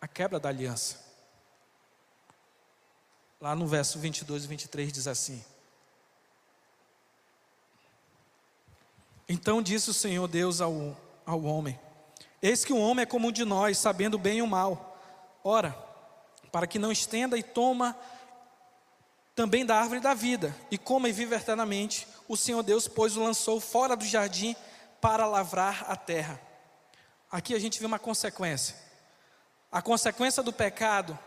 a 0.00 0.08
quebra 0.08 0.38
da 0.38 0.48
aliança. 0.48 1.00
Lá 3.40 3.56
no 3.56 3.66
verso 3.66 3.98
22 3.98 4.44
e 4.44 4.46
23 4.46 4.92
diz 4.92 5.08
assim: 5.08 5.44
Então 9.28 9.60
disse 9.60 9.90
o 9.90 9.94
Senhor 9.94 10.28
Deus 10.28 10.60
ao, 10.60 10.96
ao 11.26 11.42
homem: 11.42 11.78
Eis 12.40 12.64
que 12.64 12.72
o 12.72 12.78
homem 12.78 13.02
é 13.02 13.06
como 13.06 13.28
um 13.28 13.32
de 13.32 13.44
nós, 13.44 13.78
sabendo 13.78 14.18
bem 14.18 14.38
e 14.38 14.42
o 14.42 14.46
mal. 14.46 14.98
Ora, 15.44 15.76
para 16.50 16.66
que 16.66 16.78
não 16.78 16.92
estenda 16.92 17.38
e 17.38 17.42
toma 17.42 17.96
também 19.34 19.64
da 19.64 19.78
árvore 19.78 20.00
da 20.00 20.14
vida, 20.14 20.54
e 20.70 20.76
coma 20.76 21.08
e 21.08 21.12
viva 21.12 21.36
eternamente. 21.36 22.06
O 22.28 22.36
Senhor 22.36 22.62
Deus, 22.62 22.86
pois, 22.86 23.16
o 23.16 23.22
lançou 23.22 23.60
fora 23.60 23.96
do 23.96 24.04
jardim 24.04 24.54
para 25.00 25.26
lavrar 25.26 25.86
a 25.88 25.96
terra. 25.96 26.40
Aqui 27.30 27.54
a 27.54 27.58
gente 27.58 27.80
vê 27.80 27.86
uma 27.86 27.98
consequência. 27.98 28.76
A 29.70 29.80
consequência 29.80 30.42
do 30.42 30.52
pecado 30.52 31.18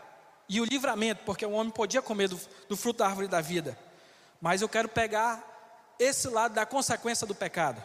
e 0.48 0.60
o 0.60 0.64
livramento, 0.64 1.24
porque 1.24 1.44
o 1.44 1.50
homem 1.50 1.72
podia 1.72 2.00
comer 2.00 2.28
do, 2.28 2.40
do 2.68 2.76
fruto 2.76 3.00
da 3.00 3.06
árvore 3.06 3.26
da 3.26 3.40
vida. 3.40 3.76
Mas 4.40 4.62
eu 4.62 4.68
quero 4.68 4.88
pegar 4.88 5.44
esse 5.98 6.28
lado 6.28 6.54
da 6.54 6.64
consequência 6.64 7.26
do 7.26 7.34
pecado. 7.34 7.82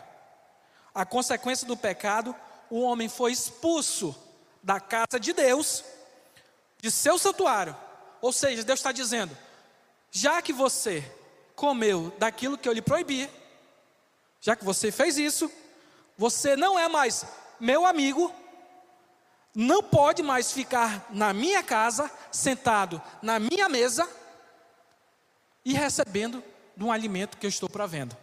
A 0.94 1.06
consequência 1.06 1.66
do 1.66 1.78
pecado, 1.78 2.36
o 2.70 2.82
homem 2.82 3.08
foi 3.08 3.32
expulso 3.32 4.16
da 4.62 4.80
casa 4.80 5.20
de 5.20 5.34
Deus 5.34 5.84
de 6.82 6.90
seu 6.92 7.18
santuário. 7.18 7.76
Ou 8.22 8.34
seja, 8.34 8.64
Deus 8.64 8.80
está 8.80 8.92
dizendo: 8.92 9.38
já 10.12 10.42
que 10.42 10.52
você 10.52 11.04
comeu 11.56 12.14
daquilo 12.18 12.58
que 12.58 12.68
eu 12.68 12.74
lhe 12.74 12.82
proibi, 12.82 13.30
já 14.40 14.56
que 14.56 14.66
você 14.66 14.92
fez 14.92 15.18
isso, 15.18 15.52
você 16.18 16.56
não 16.56 16.78
é 16.78 16.88
mais 16.88 17.26
meu 17.60 17.86
amigo, 17.86 18.34
não 19.54 19.84
pode 19.84 20.24
mais 20.24 20.52
ficar 20.52 21.06
na 21.10 21.34
minha 21.34 21.62
casa, 21.62 22.10
sentado 22.32 23.02
na 23.22 23.40
minha 23.40 23.70
mesa 23.70 24.10
e 25.64 25.74
recebendo 25.74 26.44
de 26.76 26.84
um 26.84 26.92
alimento 26.92 27.38
que 27.38 27.46
eu 27.46 27.50
estou 27.50 27.70
provendo. 27.70 28.18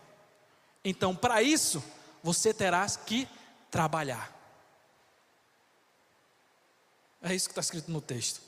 Então, 0.85 1.15
para 1.15 1.43
isso, 1.43 1.83
você 2.23 2.53
terá 2.53 2.87
que 2.89 3.29
trabalhar. 3.71 4.35
É 7.23 7.35
isso 7.35 7.49
que 7.49 7.53
está 7.53 7.61
escrito 7.61 7.91
no 7.91 8.01
texto. 8.01 8.41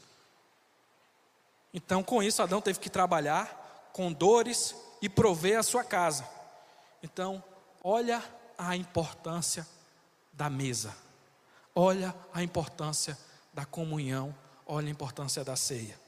Então, 1.73 2.03
com 2.03 2.23
isso, 2.23 2.43
Adão 2.43 2.61
teve 2.61 2.79
que 2.79 2.91
trabalhar 2.91 3.91
com 3.93 4.13
dores 4.13 4.75
e 5.03 5.09
prover 5.09 5.59
a 5.59 5.63
sua 5.63 5.85
casa. 5.85 6.29
Então, 7.03 7.43
olha 7.83 8.23
a 8.59 8.77
importância 8.77 9.67
da 10.33 10.51
mesa, 10.51 10.95
olha 11.75 12.15
a 12.33 12.43
importância 12.43 13.19
da 13.53 13.65
comunhão, 13.65 14.35
olha 14.67 14.89
a 14.89 14.91
importância 14.91 15.45
da 15.45 15.57
ceia. 15.57 15.99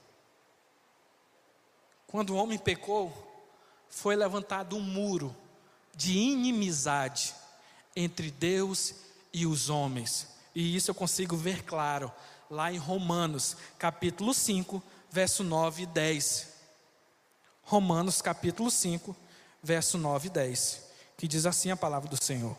Quando 2.07 2.31
o 2.31 2.37
homem 2.37 2.59
pecou, 2.59 3.13
foi 3.89 4.17
levantado 4.17 4.77
um 4.77 4.81
muro 4.81 5.35
de 5.95 6.17
inimizade 6.19 7.35
entre 7.95 8.31
Deus 8.31 8.95
e 9.33 9.47
os 9.47 9.71
homens. 9.71 10.29
E 10.55 10.77
isso 10.77 10.91
eu 10.91 10.95
consigo 10.95 11.37
ver 11.37 11.65
claro 11.65 12.13
lá 12.51 12.73
em 12.73 12.77
Romanos, 12.77 13.57
capítulo 13.79 14.35
5, 14.35 14.83
verso 15.11 15.43
9 15.43 15.85
e 15.85 15.87
10. 15.87 16.49
Romanos 17.63 18.21
capítulo 18.21 18.71
5, 18.71 19.17
verso 19.63 19.97
9 19.97 20.27
e 20.27 20.31
10. 20.31 20.83
que 21.17 21.29
diz 21.29 21.47
assim 21.47 21.71
a 21.71 21.77
palavra 21.77 22.09
do 22.09 22.23
Senhor. 22.23 22.57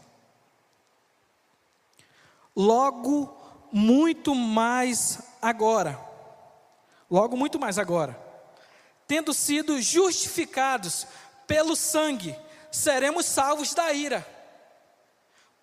Logo, 2.56 3.36
muito 3.72 4.34
mais 4.34 5.20
agora, 5.42 6.00
logo, 7.10 7.36
muito 7.36 7.60
mais 7.60 7.78
agora, 7.78 8.18
tendo 9.08 9.34
sido 9.34 9.82
justificados 9.82 11.06
pelo 11.46 11.76
sangue, 11.76 12.36
seremos 12.72 13.26
salvos 13.26 13.74
da 13.74 13.92
ira. 13.92 14.33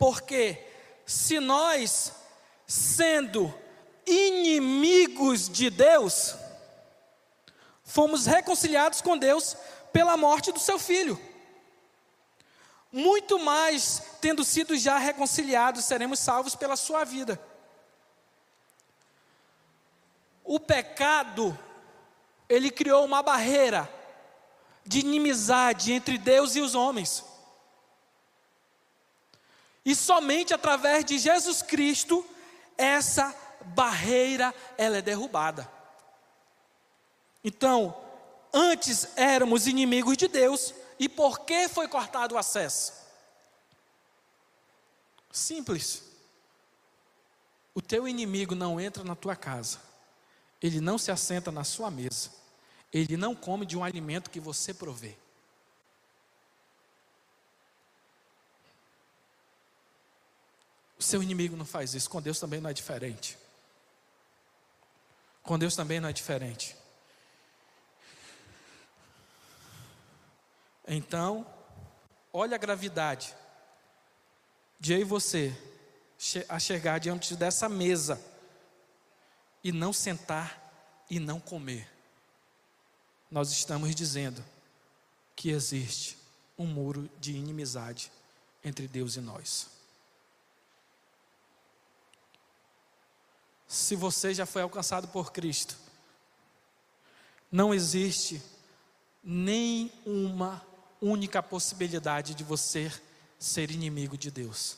Porque 0.00 0.59
se 1.04 1.38
nós, 1.38 2.11
sendo 2.66 3.54
inimigos 4.07 5.47
de 5.47 5.69
Deus, 5.69 6.35
fomos 7.85 8.25
reconciliados 8.25 9.02
com 9.02 9.19
Deus 9.19 9.54
pela 9.92 10.16
morte 10.16 10.52
do 10.52 10.59
seu 10.59 10.78
filho. 10.78 11.21
Muito 12.90 13.38
mais, 13.38 14.02
tendo 14.23 14.42
sido 14.42 14.75
já 14.75 14.97
reconciliados, 14.97 15.85
seremos 15.85 16.19
salvos 16.19 16.57
pela 16.57 16.76
sua 16.76 17.04
vida. 17.04 17.38
O 20.42 20.59
pecado, 20.59 21.57
ele 22.49 22.71
criou 22.71 23.04
uma 23.04 23.23
barreira 23.23 23.87
de 24.83 25.00
inimizade 25.00 25.92
entre 25.92 26.16
Deus 26.16 26.57
e 26.57 26.61
os 26.62 26.75
homens. 26.75 27.23
E 29.85 29.95
somente 29.95 30.53
através 30.53 31.05
de 31.05 31.19
Jesus 31.19 31.63
Cristo 31.63 32.25
essa 32.77 33.35
barreira 33.67 34.55
ela 34.79 34.99
é 34.99 35.03
derrubada. 35.03 35.71
Então, 37.43 37.97
antes 38.53 39.09
éramos 39.17 39.67
inimigos 39.67 40.17
de 40.17 40.29
Deus, 40.29 40.75
e 40.99 41.09
por 41.09 41.41
que 41.41 41.69
foi 41.69 41.89
cortado 41.89 42.35
o 42.35 42.39
acesso? 42.39 42.93
Simples. 45.33 46.03
O 47.75 47.81
teu 47.81 48.07
inimigo 48.07 48.55
não 48.55 48.81
entra 48.81 49.05
na 49.05 49.15
tua 49.15 49.37
casa, 49.37 49.79
ele 50.61 50.81
não 50.81 50.99
se 50.99 51.11
assenta 51.11 51.51
na 51.51 51.65
sua 51.65 51.91
mesa, 51.91 52.31
ele 52.93 53.17
não 53.17 53.35
come 53.35 53.65
de 53.65 53.79
um 53.79 53.85
alimento 53.85 54.31
que 54.31 54.41
você 54.41 54.75
provê. 54.75 55.17
Seu 61.11 61.23
inimigo 61.23 61.57
não 61.57 61.64
faz 61.64 61.93
isso, 61.95 62.09
com 62.09 62.23
Deus 62.23 62.38
também 62.38 62.61
não 62.61 62.71
é 62.71 62.73
diferente. 62.73 63.37
Com 65.43 65.59
Deus 65.59 65.75
também 65.75 65.99
não 65.99 66.09
é 66.09 66.12
diferente. 66.12 66.76
Então, 70.87 71.45
olha 72.33 72.55
a 72.55 72.59
gravidade 72.59 73.35
de 74.79 74.93
eu 74.93 75.00
e 75.00 75.05
você 75.05 75.52
a 76.49 76.59
chegar 76.59 76.99
diante 76.99 77.35
dessa 77.35 77.69
mesa 77.69 78.21
e 79.64 79.73
não 79.73 79.93
sentar 79.93 81.05
e 81.11 81.19
não 81.19 81.40
comer. 81.40 81.90
Nós 83.31 83.50
estamos 83.50 83.95
dizendo 83.95 84.45
que 85.35 85.50
existe 85.50 86.17
um 86.57 86.67
muro 86.67 87.11
de 87.19 87.33
inimizade 87.33 88.12
entre 88.62 88.87
Deus 88.87 89.17
e 89.17 89.21
nós. 89.21 89.80
Se 93.71 93.95
você 93.95 94.35
já 94.35 94.45
foi 94.45 94.62
alcançado 94.62 95.07
por 95.07 95.31
Cristo, 95.31 95.77
não 97.52 97.73
existe 97.73 98.43
nem 99.23 99.93
uma 100.04 100.61
única 101.00 101.41
possibilidade 101.41 102.35
de 102.35 102.43
você 102.43 102.93
ser 103.39 103.71
inimigo 103.71 104.19
de 104.19 104.28
Deus. 104.28 104.76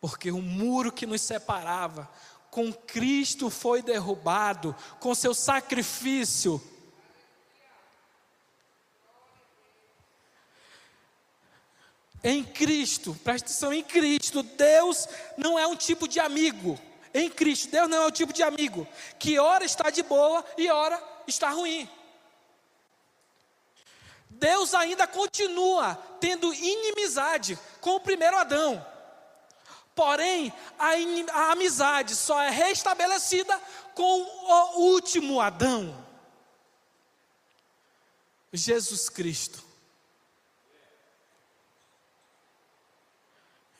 Porque 0.00 0.30
o 0.30 0.40
muro 0.40 0.90
que 0.90 1.04
nos 1.04 1.20
separava 1.20 2.10
com 2.50 2.72
Cristo 2.72 3.50
foi 3.50 3.82
derrubado, 3.82 4.74
com 4.98 5.14
seu 5.14 5.34
sacrifício. 5.34 6.58
Em 12.24 12.42
Cristo, 12.42 13.14
presta 13.22 13.50
atenção, 13.50 13.74
em 13.74 13.82
Cristo, 13.82 14.42
Deus 14.42 15.06
não 15.36 15.58
é 15.58 15.66
um 15.66 15.76
tipo 15.76 16.08
de 16.08 16.18
amigo 16.18 16.80
em 17.12 17.28
Cristo. 17.28 17.70
Deus 17.70 17.88
não 17.88 18.02
é 18.02 18.06
o 18.06 18.10
tipo 18.10 18.32
de 18.32 18.42
amigo 18.42 18.86
que 19.18 19.38
ora 19.38 19.64
está 19.64 19.90
de 19.90 20.02
boa 20.02 20.44
e 20.56 20.70
ora 20.70 21.02
está 21.26 21.50
ruim. 21.50 21.88
Deus 24.28 24.74
ainda 24.74 25.06
continua 25.06 25.94
tendo 26.20 26.52
inimizade 26.54 27.58
com 27.80 27.96
o 27.96 28.00
primeiro 28.00 28.36
Adão. 28.36 28.84
Porém, 29.94 30.52
a, 30.78 30.92
a 31.32 31.52
amizade 31.52 32.14
só 32.14 32.40
é 32.40 32.48
restabelecida 32.48 33.60
com 33.94 34.22
o 34.22 34.80
último 34.92 35.40
Adão. 35.40 36.06
Jesus 38.52 39.08
Cristo. 39.08 39.62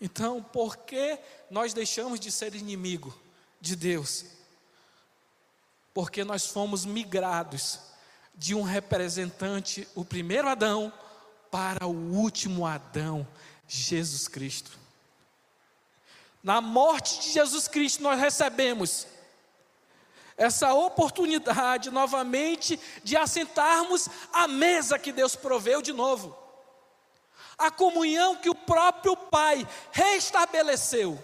Então, 0.01 0.43
por 0.43 0.79
que 0.79 1.19
nós 1.51 1.75
deixamos 1.75 2.19
de 2.19 2.33
ser 2.33 2.55
inimigo 2.55 3.19
de 3.61 3.77
Deus? 3.77 4.25
Porque 5.93 6.25
nós 6.25 6.47
fomos 6.47 6.85
migrados 6.85 7.81
de 8.35 8.55
um 8.55 8.63
representante, 8.63 9.87
o 9.95 10.05
primeiro 10.05 10.49
Adão, 10.49 10.93
para 11.51 11.87
o 11.87 12.13
último 12.13 12.67
Adão, 12.67 13.27
Jesus 13.69 14.29
Cristo. 14.29 14.79
Na 16.43 16.61
morte 16.61 17.21
de 17.21 17.33
Jesus 17.33 17.69
Cristo, 17.69 18.03
nós 18.03 18.19
recebemos 18.19 19.07
essa 20.37 20.73
oportunidade 20.73 21.91
novamente 21.91 22.81
de 23.05 23.17
assentarmos 23.17 24.09
à 24.33 24.49
mesa 24.49 24.99
que 24.99 25.13
Deus 25.13 25.37
proveu 25.37 25.83
de 25.83 25.93
novo 25.93 26.41
a 27.61 27.71
comunhão 27.71 28.37
que 28.37 28.49
o 28.49 28.55
próprio 28.55 29.15
Pai 29.15 29.69
restabeleceu, 29.93 31.23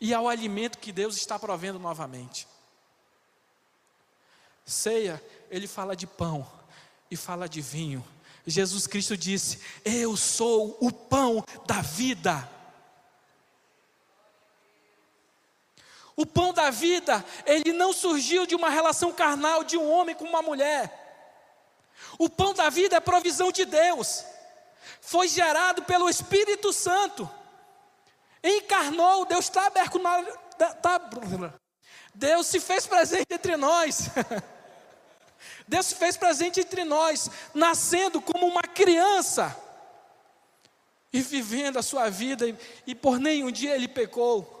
e 0.00 0.14
ao 0.14 0.28
alimento 0.28 0.78
que 0.78 0.92
Deus 0.92 1.16
está 1.16 1.38
provendo 1.38 1.78
novamente. 1.78 2.48
Ceia, 4.64 5.22
ele 5.50 5.66
fala 5.66 5.94
de 5.94 6.06
pão 6.06 6.50
e 7.10 7.16
fala 7.16 7.48
de 7.48 7.60
vinho. 7.60 8.04
Jesus 8.46 8.86
Cristo 8.86 9.16
disse: 9.16 9.60
Eu 9.84 10.16
sou 10.16 10.76
o 10.80 10.90
pão 10.90 11.44
da 11.66 11.82
vida. 11.82 12.48
O 16.16 16.26
pão 16.26 16.52
da 16.52 16.70
vida, 16.70 17.24
ele 17.46 17.72
não 17.72 17.92
surgiu 17.92 18.46
de 18.46 18.54
uma 18.54 18.68
relação 18.68 19.12
carnal 19.12 19.64
de 19.64 19.76
um 19.76 19.90
homem 19.90 20.14
com 20.14 20.24
uma 20.24 20.42
mulher. 20.42 20.96
O 22.18 22.28
pão 22.28 22.52
da 22.52 22.68
vida 22.68 22.96
é 22.96 23.00
provisão 23.00 23.50
de 23.50 23.64
Deus 23.64 24.24
foi 25.00 25.28
gerado 25.28 25.82
pelo 25.82 26.08
Espírito 26.08 26.72
Santo. 26.72 27.28
Encarnou, 28.42 29.26
Deus 29.26 29.48
tabernáculo. 29.48 30.04
Tá, 30.58 31.00
Deus 32.14 32.46
se 32.46 32.60
fez 32.60 32.86
presente 32.86 33.26
entre 33.30 33.56
nós. 33.56 34.08
Deus 35.66 35.86
se 35.86 35.94
fez 35.94 36.16
presente 36.16 36.60
entre 36.60 36.84
nós, 36.84 37.30
nascendo 37.54 38.20
como 38.20 38.46
uma 38.46 38.62
criança 38.62 39.56
e 41.12 41.20
vivendo 41.20 41.78
a 41.78 41.82
sua 41.82 42.08
vida, 42.08 42.48
e, 42.48 42.56
e 42.88 42.94
por 42.94 43.18
nenhum 43.18 43.50
dia 43.50 43.74
ele 43.74 43.88
pecou. 43.88 44.58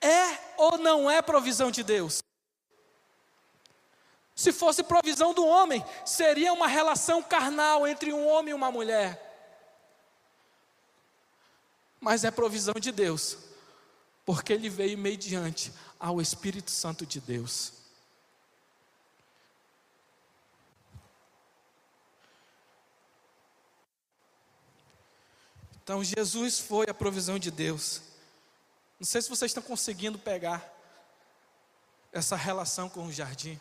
É 0.00 0.38
ou 0.56 0.78
não 0.78 1.10
é 1.10 1.20
provisão 1.20 1.70
de 1.70 1.82
Deus? 1.82 2.22
Se 4.34 4.52
fosse 4.52 4.82
provisão 4.82 5.34
do 5.34 5.46
homem, 5.46 5.84
seria 6.04 6.52
uma 6.52 6.66
relação 6.66 7.22
carnal 7.22 7.86
entre 7.86 8.12
um 8.12 8.26
homem 8.26 8.52
e 8.52 8.54
uma 8.54 8.70
mulher. 8.70 9.29
Mas 12.00 12.24
é 12.24 12.30
provisão 12.30 12.74
de 12.74 12.90
Deus, 12.90 13.36
porque 14.24 14.54
ele 14.54 14.70
veio 14.70 14.96
mediante 14.96 15.70
ao 15.98 16.20
Espírito 16.20 16.70
Santo 16.70 17.04
de 17.04 17.20
Deus. 17.20 17.74
Então 25.82 26.02
Jesus 26.02 26.58
foi 26.58 26.86
a 26.88 26.94
provisão 26.94 27.38
de 27.38 27.50
Deus. 27.50 28.00
Não 28.98 29.06
sei 29.06 29.20
se 29.20 29.28
vocês 29.28 29.50
estão 29.50 29.62
conseguindo 29.62 30.18
pegar 30.18 30.64
essa 32.12 32.36
relação 32.36 32.88
com 32.88 33.06
o 33.06 33.12
jardim. 33.12 33.58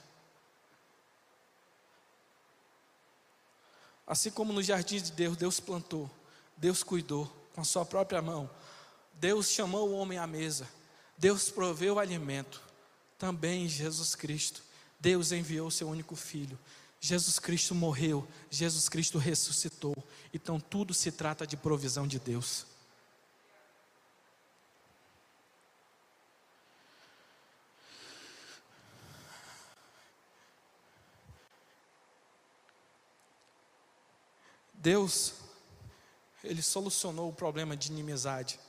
Assim 4.05 4.31
como 4.31 4.53
no 4.53 4.61
jardim 4.63 5.01
de 5.01 5.11
Deus, 5.11 5.35
Deus 5.35 5.59
plantou, 5.59 6.09
Deus 6.57 6.83
cuidou 6.83 7.38
com 7.53 7.61
a 7.61 7.65
sua 7.65 7.85
própria 7.85 8.21
mão. 8.21 8.49
Deus 9.13 9.49
chamou 9.49 9.89
o 9.89 9.93
homem 9.93 10.17
à 10.17 10.25
mesa. 10.25 10.67
Deus 11.17 11.49
proveu 11.49 11.95
o 11.95 11.99
alimento. 11.99 12.61
Também 13.17 13.67
Jesus 13.67 14.15
Cristo, 14.15 14.63
Deus 14.99 15.31
enviou 15.33 15.69
seu 15.69 15.89
único 15.89 16.15
filho. 16.15 16.57
Jesus 17.01 17.39
Cristo 17.39 17.73
morreu, 17.75 18.27
Jesus 18.49 18.87
Cristo 18.89 19.17
ressuscitou. 19.17 19.95
Então 20.33 20.59
tudo 20.59 20.93
se 20.93 21.11
trata 21.11 21.45
de 21.45 21.57
provisão 21.57 22.07
de 22.07 22.19
Deus. 22.19 22.65
Deus, 34.73 35.33
Ele 36.43 36.61
solucionou 36.61 37.29
o 37.29 37.33
problema 37.33 37.75
de 37.75 37.91
inimizade. 37.91 38.59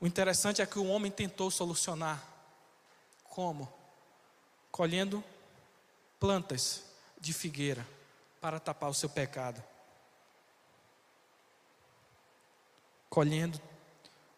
O 0.00 0.06
interessante 0.06 0.60
é 0.60 0.66
que 0.66 0.78
o 0.78 0.86
homem 0.86 1.10
tentou 1.10 1.50
solucionar. 1.50 2.22
Como? 3.24 3.72
Colhendo 4.70 5.24
plantas 6.20 6.82
de 7.18 7.32
figueira 7.32 7.86
para 8.40 8.60
tapar 8.60 8.90
o 8.90 8.94
seu 8.94 9.08
pecado. 9.08 9.62
Colhendo 13.08 13.60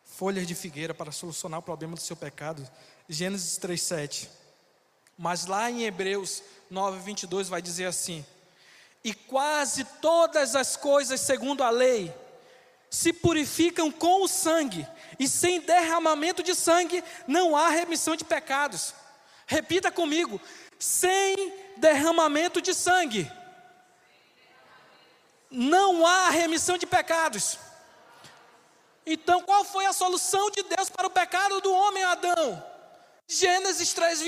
folhas 0.04 0.46
de 0.46 0.54
figueira 0.54 0.94
para 0.94 1.12
solucionar 1.12 1.60
o 1.60 1.62
problema 1.62 1.94
do 1.94 2.00
seu 2.00 2.16
pecado. 2.16 2.68
Gênesis 3.08 3.58
3:7. 3.58 4.28
Mas 5.16 5.46
lá 5.46 5.68
em 5.68 5.82
Hebreus 5.82 6.42
9:22 6.70 7.48
vai 7.48 7.60
dizer 7.60 7.86
assim: 7.86 8.24
E 9.04 9.14
quase 9.14 9.84
todas 10.00 10.56
as 10.56 10.76
coisas 10.76 11.20
segundo 11.20 11.62
a 11.62 11.70
lei 11.70 12.14
se 12.90 13.12
purificam 13.12 13.90
com 13.90 14.22
o 14.22 14.28
sangue, 14.28 14.86
e 15.18 15.28
sem 15.28 15.60
derramamento 15.60 16.42
de 16.42 16.54
sangue 16.54 17.04
não 17.26 17.56
há 17.56 17.68
remissão 17.68 18.16
de 18.16 18.24
pecados. 18.24 18.94
Repita 19.46 19.90
comigo: 19.90 20.40
sem 20.78 21.52
derramamento 21.76 22.60
de 22.60 22.74
sangue 22.74 23.30
não 25.50 26.06
há 26.06 26.30
remissão 26.30 26.76
de 26.76 26.86
pecados. 26.86 27.58
Então, 29.06 29.42
qual 29.42 29.64
foi 29.64 29.86
a 29.86 29.92
solução 29.92 30.50
de 30.50 30.62
Deus 30.62 30.90
para 30.90 31.06
o 31.06 31.10
pecado 31.10 31.60
do 31.62 31.72
homem 31.72 32.04
Adão? 32.04 32.62
Gênesis 33.26 33.92
3, 33.94 34.20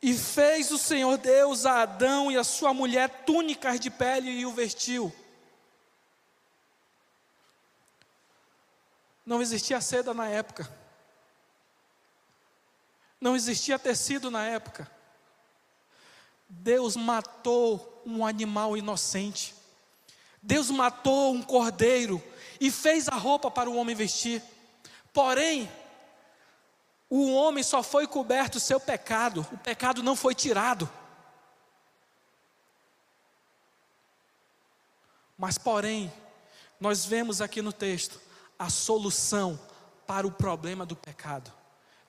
E 0.00 0.14
fez 0.14 0.70
o 0.70 0.78
Senhor 0.78 1.18
Deus 1.18 1.66
a 1.66 1.82
Adão 1.82 2.30
e 2.30 2.36
a 2.36 2.44
sua 2.44 2.72
mulher 2.72 3.24
túnicas 3.24 3.80
de 3.80 3.90
pele 3.90 4.30
e 4.30 4.46
o 4.46 4.52
vestiu. 4.52 5.12
Não 9.26 9.42
existia 9.42 9.80
seda 9.80 10.14
na 10.14 10.28
época. 10.28 10.72
Não 13.20 13.34
existia 13.34 13.78
tecido 13.78 14.30
na 14.30 14.46
época. 14.46 14.90
Deus 16.48 16.96
matou 16.96 18.02
um 18.06 18.24
animal 18.24 18.76
inocente. 18.76 19.54
Deus 20.40 20.70
matou 20.70 21.34
um 21.34 21.42
cordeiro 21.42 22.22
e 22.60 22.70
fez 22.70 23.08
a 23.08 23.16
roupa 23.16 23.50
para 23.50 23.68
o 23.68 23.76
homem 23.76 23.94
vestir. 23.94 24.42
Porém, 25.12 25.70
o 27.10 27.32
homem 27.32 27.64
só 27.64 27.82
foi 27.82 28.06
coberto 28.06 28.58
o 28.58 28.60
seu 28.60 28.78
pecado, 28.78 29.46
o 29.52 29.58
pecado 29.58 30.02
não 30.02 30.14
foi 30.14 30.34
tirado. 30.34 30.88
Mas, 35.36 35.56
porém, 35.56 36.12
nós 36.80 37.06
vemos 37.06 37.40
aqui 37.40 37.62
no 37.62 37.72
texto 37.72 38.20
a 38.58 38.68
solução 38.68 39.58
para 40.06 40.26
o 40.26 40.32
problema 40.32 40.84
do 40.84 40.96
pecado. 40.96 41.52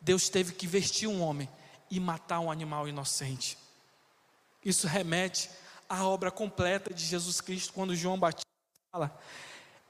Deus 0.01 0.29
teve 0.29 0.53
que 0.53 0.65
vestir 0.65 1.07
um 1.07 1.21
homem 1.21 1.47
e 1.91 1.99
matar 1.99 2.39
um 2.39 2.51
animal 2.51 2.87
inocente. 2.87 3.57
Isso 4.63 4.87
remete 4.87 5.49
à 5.87 6.05
obra 6.05 6.31
completa 6.31 6.93
de 6.93 7.05
Jesus 7.05 7.39
Cristo, 7.39 7.73
quando 7.73 7.95
João 7.95 8.19
Batista 8.19 8.47
fala: 8.91 9.19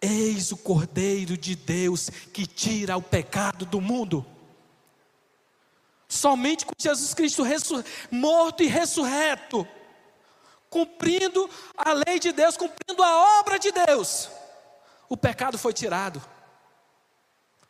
Eis 0.01 0.51
o 0.51 0.57
Cordeiro 0.57 1.37
de 1.37 1.55
Deus 1.55 2.09
que 2.09 2.45
tira 2.45 2.97
o 2.97 3.01
pecado 3.01 3.65
do 3.65 3.81
mundo. 3.81 4.25
Somente 6.09 6.65
com 6.65 6.73
Jesus 6.75 7.13
Cristo 7.13 7.43
morto 8.09 8.63
e 8.63 8.65
ressurreto, 8.65 9.67
cumprindo 10.67 11.47
a 11.77 11.93
lei 11.93 12.17
de 12.19 12.31
Deus, 12.31 12.57
cumprindo 12.57 13.03
a 13.03 13.39
obra 13.39 13.59
de 13.59 13.71
Deus, 13.71 14.27
o 15.07 15.15
pecado 15.15 15.55
foi 15.55 15.71
tirado. 15.71 16.19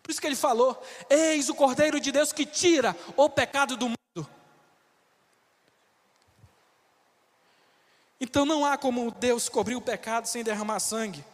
Por 0.01 0.09
isso 0.09 0.21
que 0.21 0.27
ele 0.27 0.37
falou: 0.37 0.81
Eis 1.09 1.49
o 1.49 1.53
Cordeiro 1.53 1.99
de 1.99 2.13
Deus 2.13 2.31
que 2.31 2.45
tira 2.45 2.95
o 3.17 3.29
pecado 3.29 3.75
do 3.75 3.89
mundo. 3.89 4.29
Então 8.21 8.45
não 8.45 8.65
há 8.65 8.77
como 8.77 9.11
Deus 9.11 9.49
cobrir 9.49 9.75
o 9.75 9.81
pecado 9.81 10.27
sem 10.27 10.45
derramar 10.45 10.79
sangue. 10.79 11.25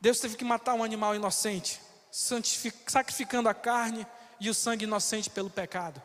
Deus 0.00 0.20
teve 0.20 0.36
que 0.36 0.44
matar 0.44 0.74
um 0.74 0.84
animal 0.84 1.12
inocente, 1.16 1.80
sacrificando 2.10 3.48
a 3.48 3.54
carne 3.54 4.06
e 4.40 4.50
o 4.50 4.54
sangue 4.54 4.84
inocente 4.84 5.30
pelo 5.30 5.50
pecado. 5.50 6.02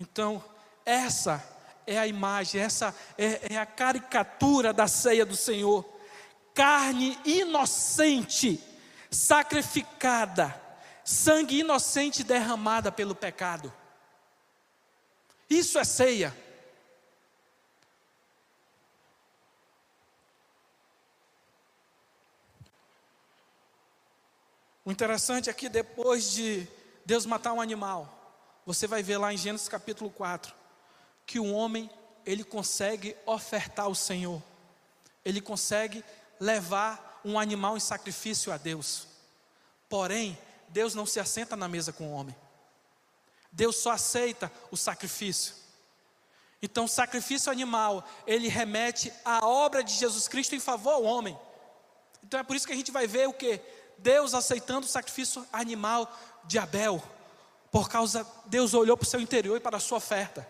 Então, 0.00 0.42
essa 0.84 1.44
é 1.86 1.98
a 1.98 2.06
imagem, 2.06 2.60
essa 2.60 2.94
é, 3.16 3.54
é, 3.54 3.58
a 3.58 3.66
caricatura 3.66 4.72
da 4.72 4.86
ceia 4.86 5.26
do 5.26 5.36
Senhor. 5.36 5.84
Carne 6.54 7.18
inocente, 7.24 8.62
sacrificada, 9.10 10.60
sangue 11.04 11.60
inocente 11.60 12.22
derramada 12.22 12.92
pelo 12.92 13.14
pecado. 13.14 13.72
Isso 15.48 15.78
é 15.78 15.84
ceia. 15.84 16.47
O 24.88 24.90
interessante 24.90 25.50
é 25.50 25.52
que 25.52 25.68
depois 25.68 26.32
de 26.32 26.66
Deus 27.04 27.26
matar 27.26 27.52
um 27.52 27.60
animal, 27.60 28.40
você 28.64 28.86
vai 28.86 29.02
ver 29.02 29.18
lá 29.18 29.30
em 29.30 29.36
Gênesis 29.36 29.68
capítulo 29.68 30.08
4, 30.08 30.54
que 31.26 31.38
o 31.38 31.52
homem, 31.52 31.90
ele 32.24 32.42
consegue 32.42 33.14
ofertar 33.26 33.84
ao 33.84 33.94
Senhor, 33.94 34.42
ele 35.22 35.42
consegue 35.42 36.02
levar 36.40 37.20
um 37.22 37.38
animal 37.38 37.76
em 37.76 37.80
sacrifício 37.80 38.50
a 38.50 38.56
Deus. 38.56 39.06
Porém, 39.90 40.38
Deus 40.68 40.94
não 40.94 41.04
se 41.04 41.20
assenta 41.20 41.54
na 41.54 41.68
mesa 41.68 41.92
com 41.92 42.08
o 42.08 42.12
homem. 42.12 42.34
Deus 43.52 43.76
só 43.76 43.90
aceita 43.90 44.50
o 44.70 44.76
sacrifício. 44.76 45.54
Então, 46.62 46.86
o 46.86 46.88
sacrifício 46.88 47.52
animal, 47.52 48.08
ele 48.26 48.48
remete 48.48 49.12
à 49.22 49.46
obra 49.46 49.84
de 49.84 49.92
Jesus 49.92 50.28
Cristo 50.28 50.54
em 50.54 50.60
favor 50.60 50.92
ao 50.92 51.02
homem. 51.02 51.38
Então 52.28 52.40
é 52.40 52.42
por 52.42 52.56
isso 52.56 52.66
que 52.66 52.72
a 52.72 52.76
gente 52.76 52.90
vai 52.90 53.06
ver 53.06 53.28
o 53.28 53.32
que? 53.32 53.60
Deus 53.98 54.32
aceitando 54.32 54.86
o 54.86 54.90
sacrifício 54.90 55.46
animal 55.52 56.10
de 56.44 56.58
Abel, 56.58 57.02
por 57.70 57.88
causa 57.88 58.26
Deus 58.46 58.72
olhou 58.72 58.96
para 58.96 59.04
o 59.04 59.08
seu 59.08 59.20
interior 59.20 59.56
e 59.56 59.60
para 59.60 59.76
a 59.76 59.80
sua 59.80 59.98
oferta. 59.98 60.46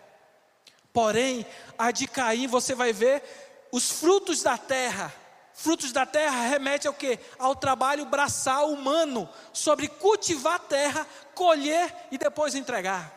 Porém, 0.93 1.45
a 1.77 1.91
de 1.91 2.07
Caim 2.07 2.47
você 2.47 2.73
vai 2.73 2.93
ver 2.93 3.23
os 3.71 3.91
frutos 3.91 4.41
da 4.41 4.57
terra. 4.57 5.13
Frutos 5.53 5.91
da 5.91 6.05
terra 6.05 6.47
remete 6.47 6.87
ao 6.87 6.93
que? 6.93 7.19
Ao 7.37 7.55
trabalho 7.55 8.05
braçal 8.05 8.71
humano 8.71 9.27
sobre 9.51 9.87
cultivar 9.87 10.55
a 10.55 10.59
terra, 10.59 11.05
colher 11.35 11.93
e 12.11 12.17
depois 12.17 12.55
entregar. 12.55 13.13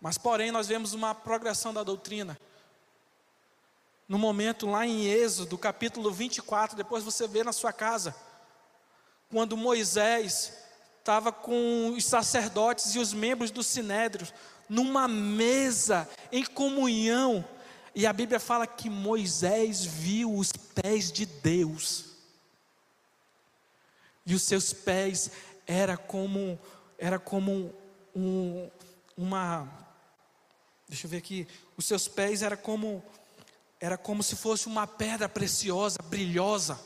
Mas 0.00 0.16
porém 0.16 0.50
nós 0.50 0.66
vemos 0.66 0.92
uma 0.94 1.14
progressão 1.14 1.74
da 1.74 1.82
doutrina 1.82 2.38
no 4.08 4.18
momento 4.18 4.66
lá 4.66 4.86
em 4.86 5.06
Êxodo, 5.06 5.58
capítulo 5.58 6.12
24, 6.12 6.76
depois 6.76 7.02
você 7.02 7.26
vê 7.26 7.42
na 7.42 7.52
sua 7.52 7.72
casa, 7.72 8.14
quando 9.28 9.56
Moisés 9.56 10.52
estava 11.00 11.32
com 11.32 11.94
os 11.96 12.04
sacerdotes 12.04 12.94
e 12.94 12.98
os 12.98 13.12
membros 13.12 13.50
do 13.50 13.62
sinédrio 13.62 14.26
numa 14.68 15.06
mesa 15.06 16.08
em 16.30 16.44
comunhão, 16.44 17.44
e 17.94 18.06
a 18.06 18.12
Bíblia 18.12 18.38
fala 18.38 18.66
que 18.66 18.90
Moisés 18.90 19.84
viu 19.84 20.36
os 20.36 20.52
pés 20.52 21.10
de 21.10 21.24
Deus. 21.24 22.04
E 24.26 24.34
os 24.34 24.42
seus 24.42 24.72
pés 24.72 25.30
era 25.66 25.96
como 25.96 26.58
era 26.98 27.18
como 27.18 27.74
um, 28.14 28.70
uma 29.16 29.68
deixa 30.88 31.06
eu 31.06 31.10
ver 31.10 31.18
aqui, 31.18 31.46
os 31.76 31.84
seus 31.84 32.06
pés 32.06 32.42
era 32.42 32.56
como 32.56 33.02
era 33.86 33.96
como 33.96 34.20
se 34.20 34.34
fosse 34.34 34.66
uma 34.66 34.84
pedra 34.84 35.28
preciosa, 35.28 35.98
brilhosa. 36.02 36.76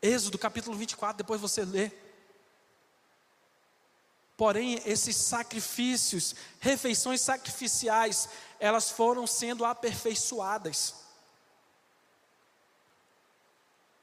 Êxodo 0.00 0.38
capítulo 0.38 0.74
24, 0.74 1.18
depois 1.18 1.38
você 1.38 1.66
lê. 1.66 1.92
Porém, 4.34 4.80
esses 4.86 5.14
sacrifícios, 5.14 6.34
refeições 6.60 7.20
sacrificiais, 7.20 8.26
elas 8.58 8.90
foram 8.90 9.26
sendo 9.26 9.66
aperfeiçoadas. 9.66 10.94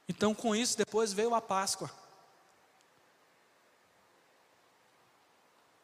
Então, 0.08 0.32
com 0.32 0.54
isso, 0.54 0.78
depois 0.78 1.12
veio 1.12 1.34
a 1.34 1.40
Páscoa. 1.40 1.90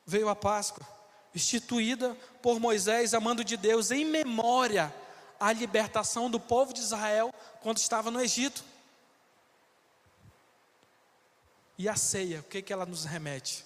Veio 0.07 0.29
a 0.29 0.37
Páscoa, 0.37 0.87
instituída 1.35 2.15
por 2.41 2.61
Moisés, 2.61 3.13
amando 3.13 3.43
de 3.43 3.57
Deus, 3.57 3.91
em 3.91 4.05
memória 4.05 5.02
à 5.43 5.53
libertação 5.53 6.31
do 6.31 6.39
povo 6.39 6.73
de 6.73 6.79
Israel 6.79 7.35
quando 7.61 7.79
estava 7.79 8.13
no 8.13 8.21
Egito. 8.21 8.63
E 11.77 11.89
a 11.89 11.97
ceia, 11.97 12.39
o 12.39 12.45
que, 12.45 12.63
que 12.63 12.73
ela 12.73 12.87
nos 12.87 13.05
remete? 13.05 13.65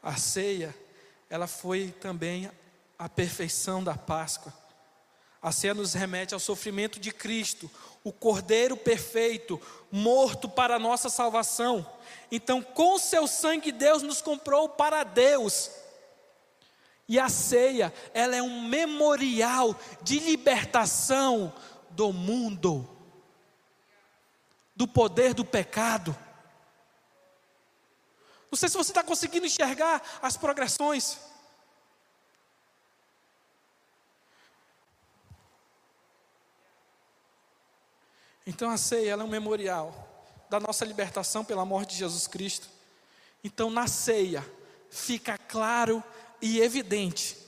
A 0.00 0.16
ceia, 0.16 0.72
ela 1.28 1.48
foi 1.48 1.90
também 2.00 2.48
a 2.96 3.08
perfeição 3.08 3.82
da 3.82 3.96
Páscoa. 3.96 4.54
A 5.42 5.50
ceia 5.50 5.74
nos 5.74 5.92
remete 5.92 6.34
ao 6.34 6.38
sofrimento 6.40 7.00
de 7.00 7.10
Cristo, 7.10 7.68
o 8.04 8.12
Cordeiro 8.12 8.76
perfeito, 8.76 9.60
morto 9.90 10.48
para 10.48 10.76
a 10.76 10.78
nossa 10.78 11.10
salvação. 11.10 11.84
Então, 12.30 12.62
com 12.62 12.96
seu 12.96 13.26
sangue, 13.26 13.72
Deus 13.72 14.02
nos 14.02 14.22
comprou 14.22 14.68
para 14.68 15.02
Deus. 15.02 15.81
E 17.08 17.18
a 17.18 17.28
ceia, 17.28 17.92
ela 18.14 18.36
é 18.36 18.42
um 18.42 18.62
memorial 18.62 19.76
de 20.02 20.18
libertação 20.18 21.52
do 21.90 22.12
mundo, 22.12 22.88
do 24.74 24.86
poder 24.86 25.34
do 25.34 25.44
pecado. 25.44 26.16
Não 28.50 28.56
sei 28.56 28.68
se 28.68 28.76
você 28.76 28.90
está 28.90 29.02
conseguindo 29.02 29.46
enxergar 29.46 30.02
as 30.20 30.36
progressões. 30.36 31.18
Então 38.46 38.70
a 38.70 38.76
ceia 38.76 39.12
é 39.12 39.16
um 39.16 39.28
memorial 39.28 40.08
da 40.50 40.58
nossa 40.58 40.84
libertação 40.84 41.44
pela 41.44 41.64
morte 41.64 41.90
de 41.90 41.96
Jesus 41.96 42.26
Cristo. 42.26 42.68
Então 43.42 43.70
na 43.70 43.86
ceia 43.86 44.44
fica 44.90 45.38
claro 45.38 46.02
e 46.42 46.60
evidente 46.60 47.38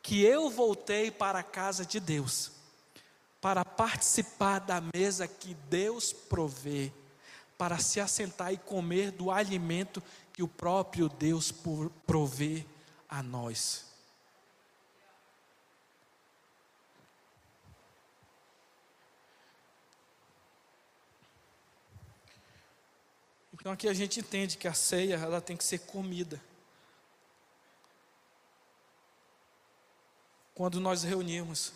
que 0.00 0.24
eu 0.24 0.48
voltei 0.48 1.10
para 1.10 1.40
a 1.40 1.42
casa 1.42 1.84
de 1.84 1.98
Deus 1.98 2.52
para 3.40 3.64
participar 3.64 4.58
da 4.58 4.80
mesa 4.94 5.28
que 5.28 5.54
Deus 5.54 6.12
provê, 6.12 6.92
para 7.56 7.78
se 7.78 8.00
assentar 8.00 8.52
e 8.52 8.56
comer 8.56 9.12
do 9.12 9.30
alimento 9.30 10.02
que 10.32 10.42
o 10.42 10.48
próprio 10.48 11.08
Deus 11.08 11.52
provê 12.06 12.64
a 13.08 13.22
nós. 13.22 13.84
Então 23.54 23.72
aqui 23.72 23.88
a 23.88 23.94
gente 23.94 24.20
entende 24.20 24.56
que 24.56 24.68
a 24.68 24.74
ceia 24.74 25.14
ela 25.14 25.40
tem 25.40 25.56
que 25.56 25.64
ser 25.64 25.78
comida. 25.80 26.40
Quando 30.56 30.80
nós 30.80 31.02
reunimos, 31.02 31.70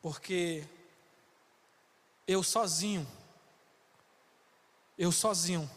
porque 0.00 0.64
eu 2.24 2.40
sozinho, 2.40 3.04
eu 4.96 5.10
sozinho 5.12 5.68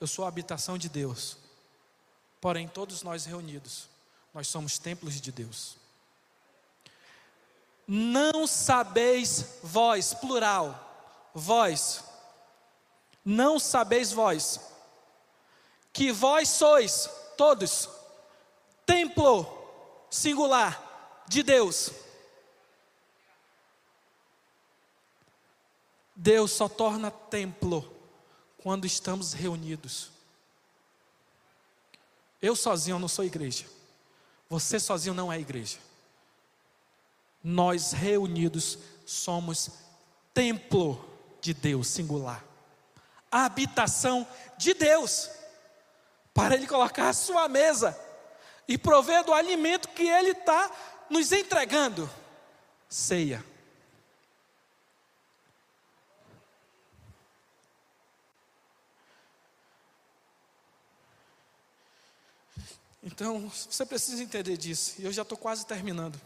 eu 0.00 0.08
sou 0.08 0.24
a 0.24 0.28
habitação 0.28 0.76
de 0.76 0.88
Deus. 0.88 1.36
Porém, 2.40 2.66
todos 2.66 3.04
nós 3.04 3.24
reunidos, 3.24 3.88
nós 4.34 4.48
somos 4.48 4.76
templos 4.76 5.20
de 5.20 5.30
Deus. 5.30 5.76
Não 7.86 8.44
sabeis 8.44 9.58
vós, 9.62 10.14
plural, 10.14 11.30
vós, 11.32 12.02
não 13.24 13.60
sabeis 13.60 14.10
vós, 14.10 14.60
que 15.92 16.10
vós 16.10 16.48
sois, 16.48 17.08
todos, 17.36 17.88
templo 18.84 19.46
singular 20.10 20.87
de 21.28 21.42
Deus. 21.42 21.90
Deus 26.14 26.50
só 26.50 26.68
torna 26.68 27.10
templo 27.10 27.94
quando 28.60 28.86
estamos 28.86 29.32
reunidos. 29.32 30.10
Eu 32.42 32.56
sozinho 32.56 32.98
não 32.98 33.08
sou 33.08 33.24
igreja. 33.24 33.66
Você 34.48 34.80
sozinho 34.80 35.14
não 35.14 35.32
é 35.32 35.38
igreja. 35.38 35.78
Nós 37.42 37.92
reunidos 37.92 38.78
somos 39.06 39.70
templo 40.34 41.04
de 41.40 41.54
Deus, 41.54 41.88
singular. 41.88 42.44
A 43.30 43.44
habitação 43.44 44.26
de 44.56 44.74
Deus. 44.74 45.30
Para 46.34 46.54
Ele 46.54 46.66
colocar 46.66 47.08
a 47.08 47.14
sua 47.14 47.48
mesa 47.48 47.98
e 48.66 48.76
prover 48.76 49.24
do 49.24 49.32
alimento 49.32 49.88
que 49.88 50.08
Ele 50.08 50.30
está 50.30 50.70
nos 51.10 51.32
entregando. 51.32 52.08
Ceia. 52.88 53.44
Então, 63.02 63.48
você 63.48 63.86
precisa 63.86 64.22
entender 64.22 64.56
disso. 64.56 64.96
E 64.98 65.04
eu 65.04 65.12
já 65.12 65.22
estou 65.22 65.38
quase 65.38 65.64
terminando. 65.66 66.20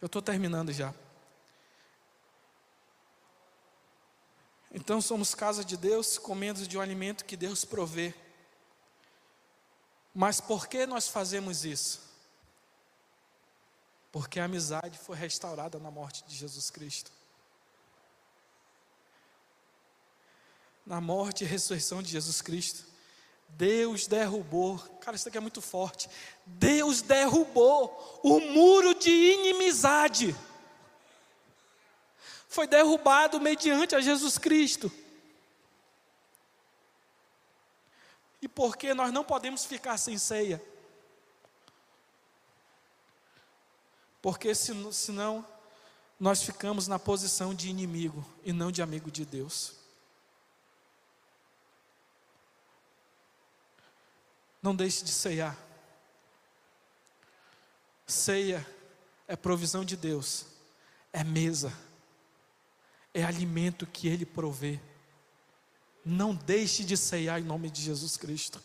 Eu 0.00 0.06
estou 0.06 0.22
terminando 0.22 0.72
já. 0.72 0.94
Então, 4.72 5.00
somos 5.00 5.34
casa 5.34 5.64
de 5.64 5.76
Deus, 5.76 6.16
comendo 6.16 6.66
de 6.66 6.78
um 6.78 6.80
alimento 6.80 7.24
que 7.24 7.36
Deus 7.36 7.64
provê. 7.64 8.14
Mas 10.14 10.40
por 10.40 10.68
que 10.68 10.86
nós 10.86 11.08
fazemos 11.08 11.64
isso? 11.64 12.09
Porque 14.12 14.40
a 14.40 14.44
amizade 14.44 14.98
foi 14.98 15.16
restaurada 15.16 15.78
na 15.78 15.90
morte 15.90 16.24
de 16.24 16.34
Jesus 16.34 16.70
Cristo. 16.70 17.12
Na 20.84 21.00
morte 21.00 21.44
e 21.44 21.46
ressurreição 21.46 22.02
de 22.02 22.10
Jesus 22.10 22.42
Cristo. 22.42 22.84
Deus 23.50 24.06
derrubou, 24.06 24.78
cara, 25.00 25.16
isso 25.16 25.28
aqui 25.28 25.36
é 25.38 25.40
muito 25.40 25.60
forte. 25.60 26.08
Deus 26.44 27.02
derrubou 27.02 28.20
o 28.22 28.40
muro 28.40 28.94
de 28.94 29.10
inimizade. 29.10 30.34
Foi 32.48 32.66
derrubado 32.66 33.40
mediante 33.40 33.94
a 33.94 34.00
Jesus 34.00 34.38
Cristo. 34.38 34.90
E 38.42 38.48
por 38.48 38.76
que 38.76 38.94
nós 38.94 39.12
não 39.12 39.22
podemos 39.22 39.64
ficar 39.64 39.98
sem 39.98 40.18
ceia? 40.18 40.60
Porque 44.22 44.54
senão 44.54 45.46
nós 46.18 46.42
ficamos 46.42 46.86
na 46.86 46.98
posição 46.98 47.54
de 47.54 47.68
inimigo 47.68 48.24
e 48.44 48.52
não 48.52 48.70
de 48.70 48.82
amigo 48.82 49.10
de 49.10 49.24
Deus. 49.24 49.74
Não 54.62 54.76
deixe 54.76 55.02
de 55.02 55.10
ceiar. 55.10 55.56
Ceia 58.06 58.66
é 59.26 59.36
provisão 59.36 59.84
de 59.84 59.96
Deus, 59.96 60.44
é 61.12 61.22
mesa, 61.22 61.72
é 63.14 63.22
alimento 63.24 63.86
que 63.86 64.08
Ele 64.08 64.26
provê. 64.26 64.80
Não 66.04 66.34
deixe 66.34 66.84
de 66.84 66.96
ceiar 66.96 67.40
em 67.40 67.44
nome 67.44 67.70
de 67.70 67.80
Jesus 67.80 68.16
Cristo. 68.16 68.60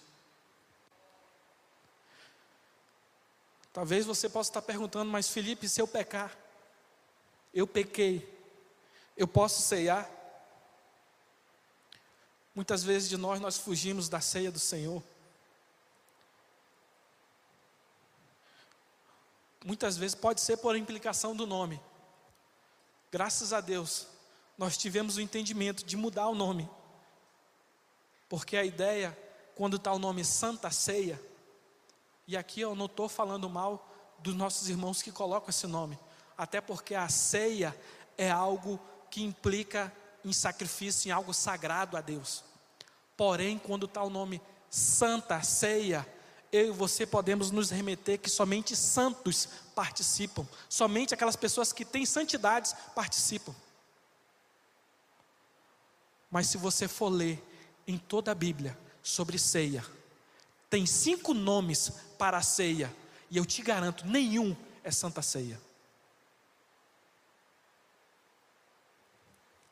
Talvez 3.76 4.06
você 4.06 4.30
possa 4.30 4.52
estar 4.52 4.62
perguntando, 4.62 5.12
mas 5.12 5.28
Felipe, 5.28 5.68
se 5.68 5.82
eu 5.82 5.86
pecar, 5.86 6.34
eu 7.54 7.68
pequei, 7.68 8.26
eu 9.18 9.28
posso 9.28 9.62
ceiar? 9.64 10.10
Muitas 12.56 12.86
vezes 12.86 13.10
de 13.10 13.18
nós, 13.18 13.42
nós 13.42 13.58
fugimos 13.58 14.08
da 14.08 14.22
ceia 14.22 14.50
do 14.50 14.60
Senhor. 14.60 15.04
Muitas 19.66 19.98
vezes 19.98 20.16
pode 20.16 20.40
ser 20.40 20.56
por 20.56 20.78
implicação 20.78 21.36
do 21.36 21.46
nome. 21.46 21.78
Graças 23.12 23.52
a 23.52 23.60
Deus, 23.60 24.08
nós 24.58 24.78
tivemos 24.78 25.18
o 25.18 25.22
entendimento 25.22 25.84
de 25.84 25.98
mudar 25.98 26.30
o 26.30 26.34
nome. 26.34 26.70
Porque 28.30 28.56
a 28.56 28.64
ideia, 28.64 29.18
quando 29.54 29.76
está 29.76 29.92
o 29.92 30.00
nome 30.00 30.24
Santa 30.24 30.72
Ceia, 30.72 31.22
e 32.28 32.36
aqui 32.36 32.62
eu 32.62 32.76
não 32.76 32.86
estou 32.86 33.08
falando 33.08 33.50
mal 33.50 33.88
dos 34.20 34.34
nossos 34.34 34.70
irmãos 34.70 35.02
que 35.02 35.12
colocam 35.12 35.50
esse 35.50 35.68
nome, 35.68 35.98
até 36.38 36.60
porque 36.60 36.96
a 36.96 37.08
ceia 37.08 37.76
é 38.18 38.30
algo 38.32 38.80
que 39.12 39.24
implica 39.24 39.92
em 40.24 40.34
sacrifício, 40.34 41.10
em 41.10 41.12
algo 41.12 41.34
sagrado 41.34 41.96
a 41.96 42.02
Deus. 42.02 42.44
Porém, 43.16 43.58
quando 43.58 43.86
está 43.86 44.02
o 44.02 44.10
nome 44.10 44.42
Santa 44.70 45.42
Ceia, 45.44 46.06
eu 46.52 46.68
e 46.68 46.72
você 46.72 47.06
podemos 47.06 47.52
nos 47.52 47.70
remeter 47.70 48.20
que 48.20 48.30
somente 48.30 48.76
santos 48.76 49.48
participam, 49.76 50.48
somente 50.70 51.14
aquelas 51.14 51.36
pessoas 51.36 51.72
que 51.72 51.86
têm 51.86 52.06
santidades 52.06 52.74
participam. 52.96 53.54
Mas 56.32 56.48
se 56.48 56.58
você 56.58 56.88
for 56.88 57.10
ler 57.10 57.42
em 57.88 57.98
toda 57.98 58.32
a 58.32 58.36
Bíblia 58.36 58.78
sobre 59.04 59.38
ceia, 59.38 59.86
tem 60.76 60.86
cinco 60.86 61.34
nomes 61.34 61.90
para 62.18 62.38
a 62.38 62.42
ceia, 62.42 62.94
e 63.32 63.38
eu 63.38 63.46
te 63.46 63.62
garanto, 63.62 64.06
nenhum 64.06 64.54
é 64.84 64.92
Santa 64.92 65.22
Ceia. 65.22 65.58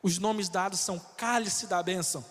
Os 0.02 0.18
nomes 0.18 0.48
dados 0.48 0.80
são 0.80 0.98
cálice 0.98 1.68
da 1.68 1.84
bênção, 1.84 2.26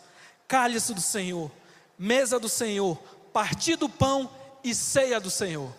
cálice 0.49 0.95
do 0.95 1.03
Senhor, 1.03 1.53
mesa 1.99 2.41
do 2.41 2.49
Senhor, 2.49 2.97
partir 3.31 3.77
do 3.77 3.91
pão 3.91 4.35
e 4.65 4.75
ceia 4.75 5.21
do 5.21 5.29
Senhor. 5.31 5.71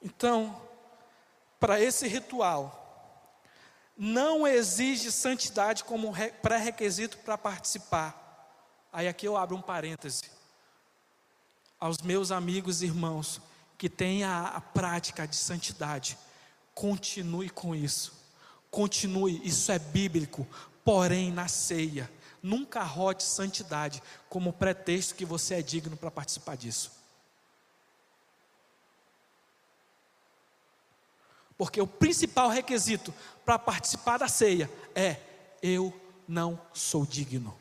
Então, 0.00 0.62
para 1.58 1.80
esse 1.80 2.06
ritual, 2.06 2.81
não 4.04 4.44
exige 4.48 5.12
santidade 5.12 5.84
como 5.84 6.12
pré-requisito 6.42 7.18
para 7.18 7.38
participar. 7.38 8.18
Aí 8.92 9.06
aqui 9.06 9.28
eu 9.28 9.36
abro 9.36 9.54
um 9.54 9.62
parêntese. 9.62 10.24
Aos 11.78 11.98
meus 11.98 12.32
amigos 12.32 12.82
e 12.82 12.86
irmãos 12.86 13.40
que 13.78 13.88
têm 13.88 14.24
a, 14.24 14.48
a 14.48 14.60
prática 14.60 15.24
de 15.24 15.36
santidade, 15.36 16.18
continue 16.74 17.48
com 17.48 17.76
isso. 17.76 18.12
Continue, 18.72 19.40
isso 19.44 19.70
é 19.70 19.78
bíblico. 19.78 20.48
Porém, 20.84 21.30
na 21.30 21.46
ceia, 21.46 22.10
nunca 22.42 22.80
arrote 22.80 23.22
santidade 23.22 24.02
como 24.28 24.52
pretexto 24.52 25.14
que 25.14 25.24
você 25.24 25.54
é 25.54 25.62
digno 25.62 25.96
para 25.96 26.10
participar 26.10 26.56
disso. 26.56 26.90
Porque 31.62 31.80
o 31.80 31.86
principal 31.86 32.48
requisito 32.48 33.14
para 33.44 33.56
participar 33.56 34.18
da 34.18 34.26
ceia 34.26 34.68
é: 34.96 35.16
eu 35.62 35.94
não 36.26 36.60
sou 36.74 37.06
digno. 37.06 37.56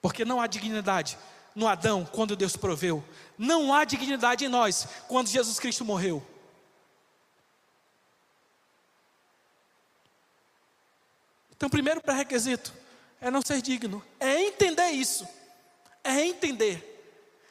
Porque 0.00 0.24
não 0.24 0.40
há 0.40 0.46
dignidade 0.46 1.18
no 1.56 1.66
Adão 1.66 2.04
quando 2.06 2.36
Deus 2.36 2.56
proveu, 2.56 3.02
não 3.36 3.74
há 3.74 3.84
dignidade 3.84 4.44
em 4.44 4.48
nós 4.48 4.86
quando 5.08 5.26
Jesus 5.26 5.58
Cristo 5.58 5.84
morreu. 5.84 6.24
Então, 11.50 11.66
o 11.66 11.70
primeiro 11.70 12.00
pré-requisito 12.00 12.72
é 13.20 13.28
não 13.28 13.42
ser 13.42 13.60
digno, 13.60 14.00
é 14.20 14.40
entender 14.40 14.90
isso, 14.90 15.26
é 16.04 16.24
entender. 16.24 16.92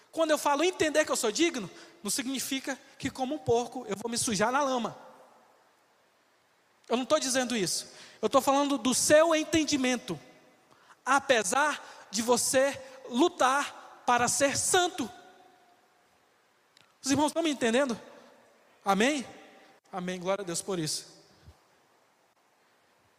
Quando 0.09 0.31
eu 0.31 0.37
falo 0.37 0.63
entender 0.63 1.03
que 1.03 1.11
eu 1.11 1.17
sou 1.17 1.33
digno, 1.33 1.69
não 2.03 2.11
significa 2.11 2.77
que, 2.99 3.09
como 3.09 3.35
um 3.35 3.39
porco, 3.39 3.85
eu 3.87 3.95
vou 3.95 4.11
me 4.11 4.17
sujar 4.17 4.51
na 4.51 4.61
lama. 4.61 4.95
Eu 6.89 6.97
não 6.97 7.03
estou 7.03 7.17
dizendo 7.17 7.55
isso. 7.55 7.87
Eu 8.21 8.27
estou 8.27 8.41
falando 8.41 8.77
do 8.77 8.93
seu 8.93 9.33
entendimento. 9.33 10.19
Apesar 11.05 12.07
de 12.11 12.21
você 12.21 12.79
lutar 13.09 14.03
para 14.05 14.27
ser 14.27 14.57
santo. 14.57 15.09
Os 17.01 17.09
irmãos 17.09 17.27
estão 17.27 17.41
me 17.41 17.49
entendendo? 17.49 17.99
Amém? 18.83 19.25
Amém. 19.91 20.19
Glória 20.19 20.43
a 20.43 20.45
Deus 20.45 20.61
por 20.61 20.77
isso. 20.77 21.07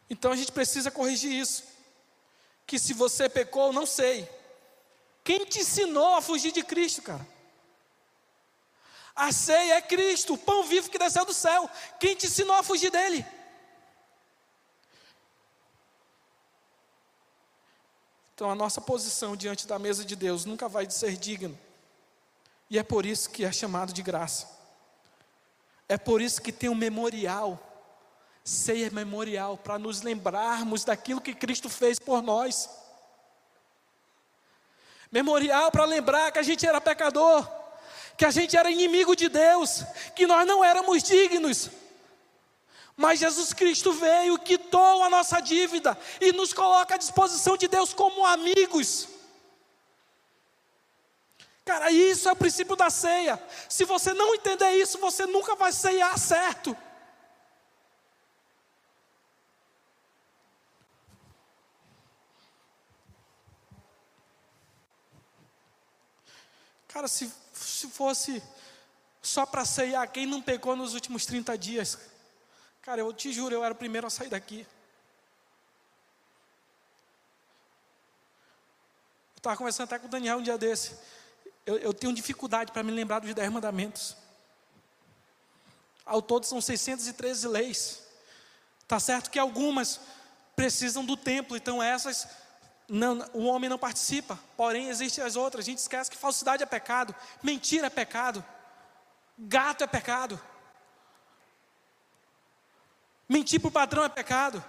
Então 0.07 0.31
a 0.31 0.35
gente 0.35 0.51
precisa 0.51 0.91
corrigir 0.91 1.31
isso. 1.31 1.63
Que 2.67 2.77
se 2.77 2.93
você 2.93 3.27
pecou, 3.27 3.73
não 3.73 3.85
sei. 3.85 4.29
Quem 5.23 5.43
te 5.45 5.59
ensinou 5.59 6.15
a 6.15 6.21
fugir 6.21 6.51
de 6.51 6.63
Cristo, 6.63 7.01
cara? 7.01 7.34
A 9.15 9.31
ceia 9.31 9.75
é 9.75 9.81
Cristo, 9.81 10.33
o 10.33 10.37
pão 10.37 10.63
vivo 10.63 10.89
que 10.89 10.99
desceu 10.99 11.23
do 11.23 11.33
céu. 11.33 11.69
Quem 11.99 12.15
te 12.15 12.25
ensinou 12.25 12.55
a 12.55 12.63
fugir 12.63 12.91
dele? 12.91 13.25
Então 18.33 18.51
a 18.51 18.55
nossa 18.55 18.81
posição 18.81 19.37
diante 19.37 19.65
da 19.65 19.79
mesa 19.79 20.03
de 20.03 20.13
Deus 20.13 20.43
nunca 20.43 20.67
vai 20.67 20.89
ser 20.91 21.15
digno. 21.15 21.57
E 22.69 22.77
é 22.77 22.83
por 22.83 23.05
isso 23.05 23.29
que 23.29 23.45
é 23.45 23.51
chamado 23.53 23.93
de 23.93 24.01
graça. 24.01 24.49
É 25.87 25.97
por 25.97 26.19
isso 26.21 26.41
que 26.41 26.51
tem 26.51 26.69
um 26.69 26.75
memorial. 26.75 27.57
Ceia 28.43 28.91
memorial 28.91 29.57
para 29.57 29.79
nos 29.79 30.01
lembrarmos 30.01 30.83
daquilo 30.83 31.21
que 31.21 31.33
Cristo 31.33 31.69
fez 31.69 31.97
por 31.97 32.21
nós. 32.21 32.69
Memorial 35.09 35.71
para 35.71 35.85
lembrar 35.85 36.33
que 36.33 36.39
a 36.39 36.43
gente 36.43 36.67
era 36.67 36.81
pecador 36.81 37.49
que 38.17 38.25
a 38.25 38.31
gente 38.31 38.55
era 38.55 38.71
inimigo 38.71 39.15
de 39.15 39.29
Deus, 39.29 39.83
que 40.15 40.25
nós 40.25 40.47
não 40.47 40.63
éramos 40.63 41.03
dignos. 41.03 41.69
Mas 42.95 43.19
Jesus 43.19 43.51
Cristo 43.51 43.91
veio, 43.91 44.39
quitou 44.39 45.03
a 45.03 45.09
nossa 45.09 45.41
dívida 45.41 45.97
e 46.21 46.31
nos 46.31 46.53
coloca 46.53 46.95
à 46.95 46.97
disposição 46.97 47.57
de 47.57 47.67
Deus 47.67 47.93
como 47.93 48.25
amigos. 48.25 49.09
Cara, 51.65 51.91
isso 51.91 52.29
é 52.29 52.31
o 52.31 52.35
princípio 52.35 52.75
da 52.75 52.89
ceia. 52.89 53.41
Se 53.67 53.83
você 53.85 54.13
não 54.13 54.35
entender 54.35 54.71
isso, 54.73 54.99
você 54.99 55.25
nunca 55.25 55.55
vai 55.55 55.71
ceiar 55.71 56.17
certo. 56.17 56.77
Cara, 66.95 67.09
se 67.09 67.29
se 67.51 67.89
fosse 67.89 68.41
só 69.21 69.45
para 69.45 69.65
ceiar 69.65 70.09
quem 70.09 70.25
não 70.25 70.41
pegou 70.41 70.77
nos 70.77 70.93
últimos 70.93 71.25
30 71.25 71.57
dias. 71.57 71.99
Cara, 72.81 73.01
eu 73.01 73.11
te 73.11 73.33
juro, 73.33 73.53
eu 73.53 73.65
era 73.65 73.73
o 73.73 73.77
primeiro 73.77 74.07
a 74.07 74.09
sair 74.09 74.29
daqui. 74.29 74.65
Eu 79.35 79.39
estava 79.39 79.57
conversando 79.57 79.87
até 79.87 79.99
com 79.99 80.07
o 80.07 80.09
Daniel 80.09 80.37
um 80.37 80.41
dia 80.41 80.57
desse. 80.57 80.97
Eu, 81.65 81.77
eu 81.79 81.93
tenho 81.93 82.13
dificuldade 82.13 82.71
para 82.71 82.81
me 82.81 82.93
lembrar 82.93 83.19
dos 83.19 83.33
10 83.33 83.51
mandamentos. 83.51 84.15
Ao 86.05 86.21
todo 86.21 86.45
são 86.45 86.61
613 86.61 87.45
leis. 87.49 88.03
Está 88.83 89.01
certo 89.01 89.29
que 89.29 89.37
algumas 89.37 89.99
precisam 90.55 91.03
do 91.03 91.17
templo, 91.17 91.57
então 91.57 91.83
essas 91.83 92.25
não, 92.87 93.27
o 93.33 93.45
homem 93.45 93.69
não 93.69 93.77
participa, 93.77 94.39
porém 94.55 94.89
existem 94.89 95.23
as 95.23 95.35
outras. 95.35 95.65
A 95.65 95.69
gente 95.69 95.79
esquece 95.79 96.09
que 96.09 96.17
falsidade 96.17 96.61
é 96.61 96.65
pecado, 96.65 97.15
mentira 97.41 97.87
é 97.87 97.89
pecado, 97.89 98.43
gato 99.37 99.83
é 99.83 99.87
pecado, 99.87 100.39
mentir 103.27 103.59
para 103.59 103.67
o 103.69 103.71
patrão 103.71 104.03
é 104.03 104.09
pecado. 104.09 104.63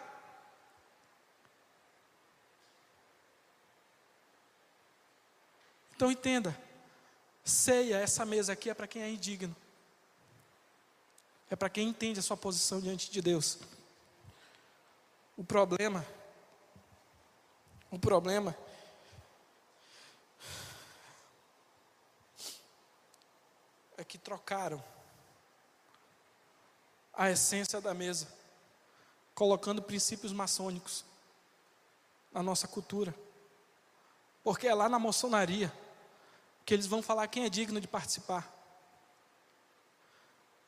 Então 5.95 6.11
entenda, 6.11 6.59
ceia, 7.43 7.97
essa 7.97 8.25
mesa 8.27 8.53
aqui 8.53 8.69
é 8.69 8.75
para 8.75 8.87
quem 8.87 9.03
é 9.03 9.11
indigno, 9.11 9.55
é 11.51 11.57
para 11.57 11.71
quem 11.71 11.89
entende 11.89 12.21
a 12.21 12.23
sua 12.23 12.37
posição 12.37 12.81
diante 12.81 13.11
de 13.11 13.23
Deus. 13.23 13.59
O 15.37 15.45
problema 15.45 16.05
o 17.91 17.99
problema 17.99 18.57
é 23.97 24.05
que 24.05 24.19
trocaram 24.19 24.83
a 27.13 27.31
essência 27.31 27.81
da 27.81 27.95
mesa, 27.95 28.29
colocando 29.35 29.81
princípios 29.81 30.33
maçônicos 30.33 31.05
na 32.33 32.43
nossa 32.43 32.69
cultura. 32.69 33.15
Porque 34.43 34.67
é 34.67 34.75
lá 34.75 34.89
na 34.89 34.99
maçonaria 34.99 35.73
que 36.65 36.75
eles 36.75 36.87
vão 36.87 37.03
falar 37.03 37.29
quem 37.29 37.45
é 37.45 37.49
digno 37.49 37.81
de 37.81 37.89
participar. 37.89 38.53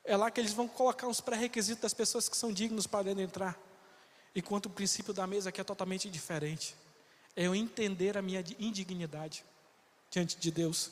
É 0.03 0.17
lá 0.17 0.31
que 0.31 0.39
eles 0.39 0.53
vão 0.53 0.67
colocar 0.67 1.05
uns 1.05 1.21
pré-requisitos 1.21 1.81
das 1.81 1.93
pessoas 1.93 2.27
que 2.27 2.35
são 2.35 2.51
dignos 2.51 2.87
para 2.87 3.11
entrar. 3.11 3.59
Enquanto 4.33 4.67
o 4.67 4.69
princípio 4.69 5.13
da 5.13 5.27
mesa 5.27 5.49
aqui 5.49 5.61
é 5.61 5.63
totalmente 5.63 6.09
diferente 6.09 6.75
é 7.35 7.45
eu 7.45 7.55
entender 7.55 8.17
a 8.17 8.21
minha 8.21 8.43
indignidade 8.59 9.45
diante 10.09 10.37
de 10.37 10.51
Deus. 10.51 10.91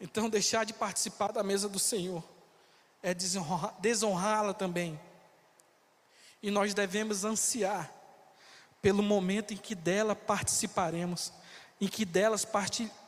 Então, 0.00 0.28
deixar 0.28 0.64
de 0.64 0.72
participar 0.72 1.32
da 1.32 1.42
mesa 1.42 1.68
do 1.68 1.78
Senhor 1.78 2.24
é 3.02 3.14
desonrá-la 3.14 4.52
também. 4.52 4.98
E 6.42 6.50
nós 6.50 6.74
devemos 6.74 7.24
ansiar 7.24 7.92
pelo 8.80 9.02
momento 9.02 9.54
em 9.54 9.56
que 9.56 9.74
dela 9.76 10.14
participaremos, 10.16 11.32
em 11.80 11.86
que 11.86 12.04
delas 12.04 12.46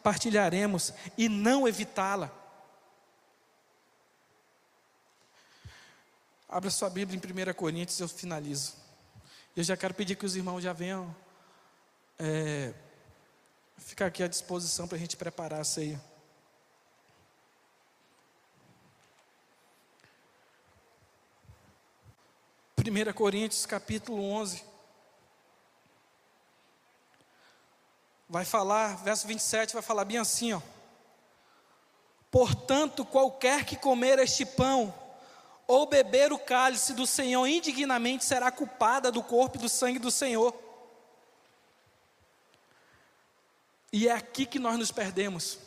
partilharemos 0.03 0.93
e 1.19 1.29
não 1.29 1.67
evitá-la. 1.67 2.31
Abra 6.55 6.71
sua 6.71 6.89
Bíblia 6.89 7.21
em 7.21 7.51
1 7.51 7.53
Coríntios, 7.53 7.99
eu 7.99 8.07
finalizo. 8.07 8.75
Eu 9.57 9.65
já 9.65 9.77
quero 9.77 9.93
pedir 9.93 10.15
que 10.15 10.25
os 10.25 10.37
irmãos 10.37 10.61
já 10.61 10.73
venham 10.73 11.13
é, 12.17 12.73
ficar 13.77 14.07
aqui 14.07 14.23
à 14.23 14.29
disposição 14.29 14.87
para 14.87 14.97
a 14.97 15.01
gente 15.01 15.17
preparar 15.17 15.61
a 15.61 15.65
ceia. 15.65 16.01
1 22.79 23.13
Coríntios 23.15 23.67
capítulo 23.67 24.23
11. 24.23 24.63
Vai 28.29 28.45
falar, 28.45 29.03
verso 29.03 29.27
27, 29.27 29.75
vai 29.75 29.83
falar 29.83 30.05
bem 30.05 30.19
assim, 30.19 30.53
ó. 30.53 30.63
Portanto, 32.31 33.05
qualquer 33.05 33.65
que 33.65 33.75
comer 33.75 34.21
este 34.21 34.47
pão 34.47 35.03
ou 35.67 35.87
beber 35.87 36.33
o 36.33 36.39
cálice 36.39 36.93
do 36.93 37.07
Senhor 37.07 37.47
indignamente 37.47 38.25
será 38.25 38.51
culpada 38.51 39.11
do 39.11 39.23
corpo 39.23 39.57
e 39.57 39.61
do 39.61 39.69
sangue 39.69 39.99
do 39.99 40.11
Senhor. 40.11 40.55
E 43.93 44.09
é 44.09 44.13
aqui 44.13 44.45
que 44.45 44.59
nós 44.59 44.79
nos 44.79 44.91
perdemos. 44.91 45.59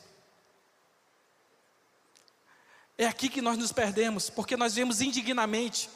É 2.97 3.05
aqui 3.05 3.29
que 3.29 3.41
nós 3.41 3.57
nos 3.57 3.71
perdemos, 3.71 4.29
porque 4.29 4.57
nós 4.57 4.73
vemos 4.73 5.01
indignamente. 5.01 5.89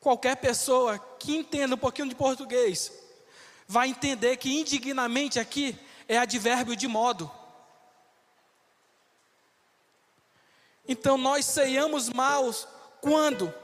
Qualquer 0.00 0.36
pessoa 0.36 0.98
que 1.18 1.36
entenda 1.36 1.74
um 1.74 1.78
pouquinho 1.78 2.08
de 2.08 2.14
português 2.14 2.92
vai 3.66 3.88
entender 3.88 4.36
que 4.36 4.60
indignamente 4.60 5.40
aqui 5.40 5.78
é 6.06 6.16
advérbio 6.16 6.76
de 6.76 6.86
modo. 6.86 7.30
Então 10.88 11.16
nós 11.18 11.44
ceiamos 11.44 12.08
maus 12.08 12.66
quando 13.00 13.54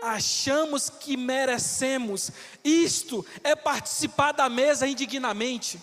achamos 0.00 0.88
que 0.88 1.16
merecemos. 1.16 2.30
Isto 2.64 3.26
é 3.42 3.54
participar 3.54 4.32
da 4.32 4.48
mesa 4.48 4.86
indignamente. 4.86 5.82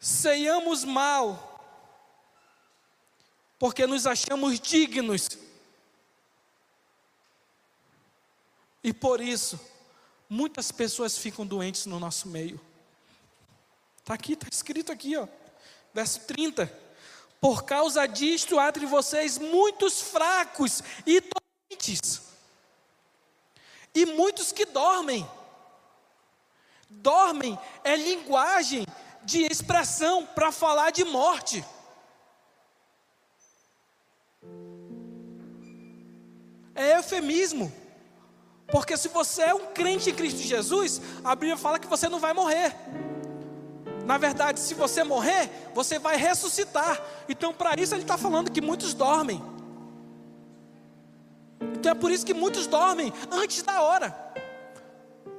Ceiamos 0.00 0.84
mal 0.84 1.52
porque 3.58 3.86
nos 3.86 4.06
achamos 4.06 4.58
dignos 4.58 5.28
E 8.86 8.92
por 8.92 9.20
isso, 9.20 9.58
muitas 10.30 10.70
pessoas 10.70 11.18
ficam 11.18 11.44
doentes 11.44 11.86
no 11.86 11.98
nosso 11.98 12.28
meio. 12.28 12.60
Está 13.98 14.14
aqui, 14.14 14.34
está 14.34 14.46
escrito 14.48 14.92
aqui, 14.92 15.16
ó, 15.16 15.26
verso 15.96 16.20
30. 16.26 16.70
Por 17.40 17.64
causa 17.64 18.06
disto 18.06 18.58
há 18.58 18.68
entre 18.68 18.84
vocês 18.84 19.38
muitos 19.38 20.02
fracos 20.02 20.82
e 21.06 21.20
doentes, 21.20 22.22
e 23.94 24.04
muitos 24.04 24.52
que 24.52 24.66
dormem. 24.66 25.26
Dormem 26.88 27.58
é 27.82 27.96
linguagem 27.96 28.86
de 29.24 29.46
expressão 29.50 30.26
para 30.26 30.52
falar 30.52 30.90
de 30.90 31.02
morte. 31.04 31.64
É 36.74 36.96
eufemismo. 36.96 37.72
Porque 38.66 38.96
se 38.96 39.08
você 39.08 39.42
é 39.42 39.54
um 39.54 39.72
crente 39.72 40.10
em 40.10 40.14
Cristo 40.14 40.40
Jesus, 40.40 41.00
a 41.24 41.34
Bíblia 41.34 41.56
fala 41.56 41.78
que 41.78 41.86
você 41.86 42.08
não 42.08 42.18
vai 42.18 42.34
morrer. 42.34 42.74
Na 44.06 44.16
verdade, 44.16 44.60
se 44.60 44.72
você 44.72 45.02
morrer, 45.02 45.50
você 45.74 45.98
vai 45.98 46.16
ressuscitar. 46.16 47.00
Então, 47.28 47.52
para 47.52 47.78
isso, 47.80 47.94
ele 47.94 48.02
está 48.02 48.16
falando 48.16 48.50
que 48.50 48.60
muitos 48.60 48.94
dormem. 48.94 49.42
Então, 51.60 51.92
é 51.92 51.94
por 51.94 52.10
isso 52.10 52.24
que 52.24 52.32
muitos 52.32 52.66
dormem 52.66 53.12
antes 53.30 53.62
da 53.62 53.82
hora, 53.82 54.16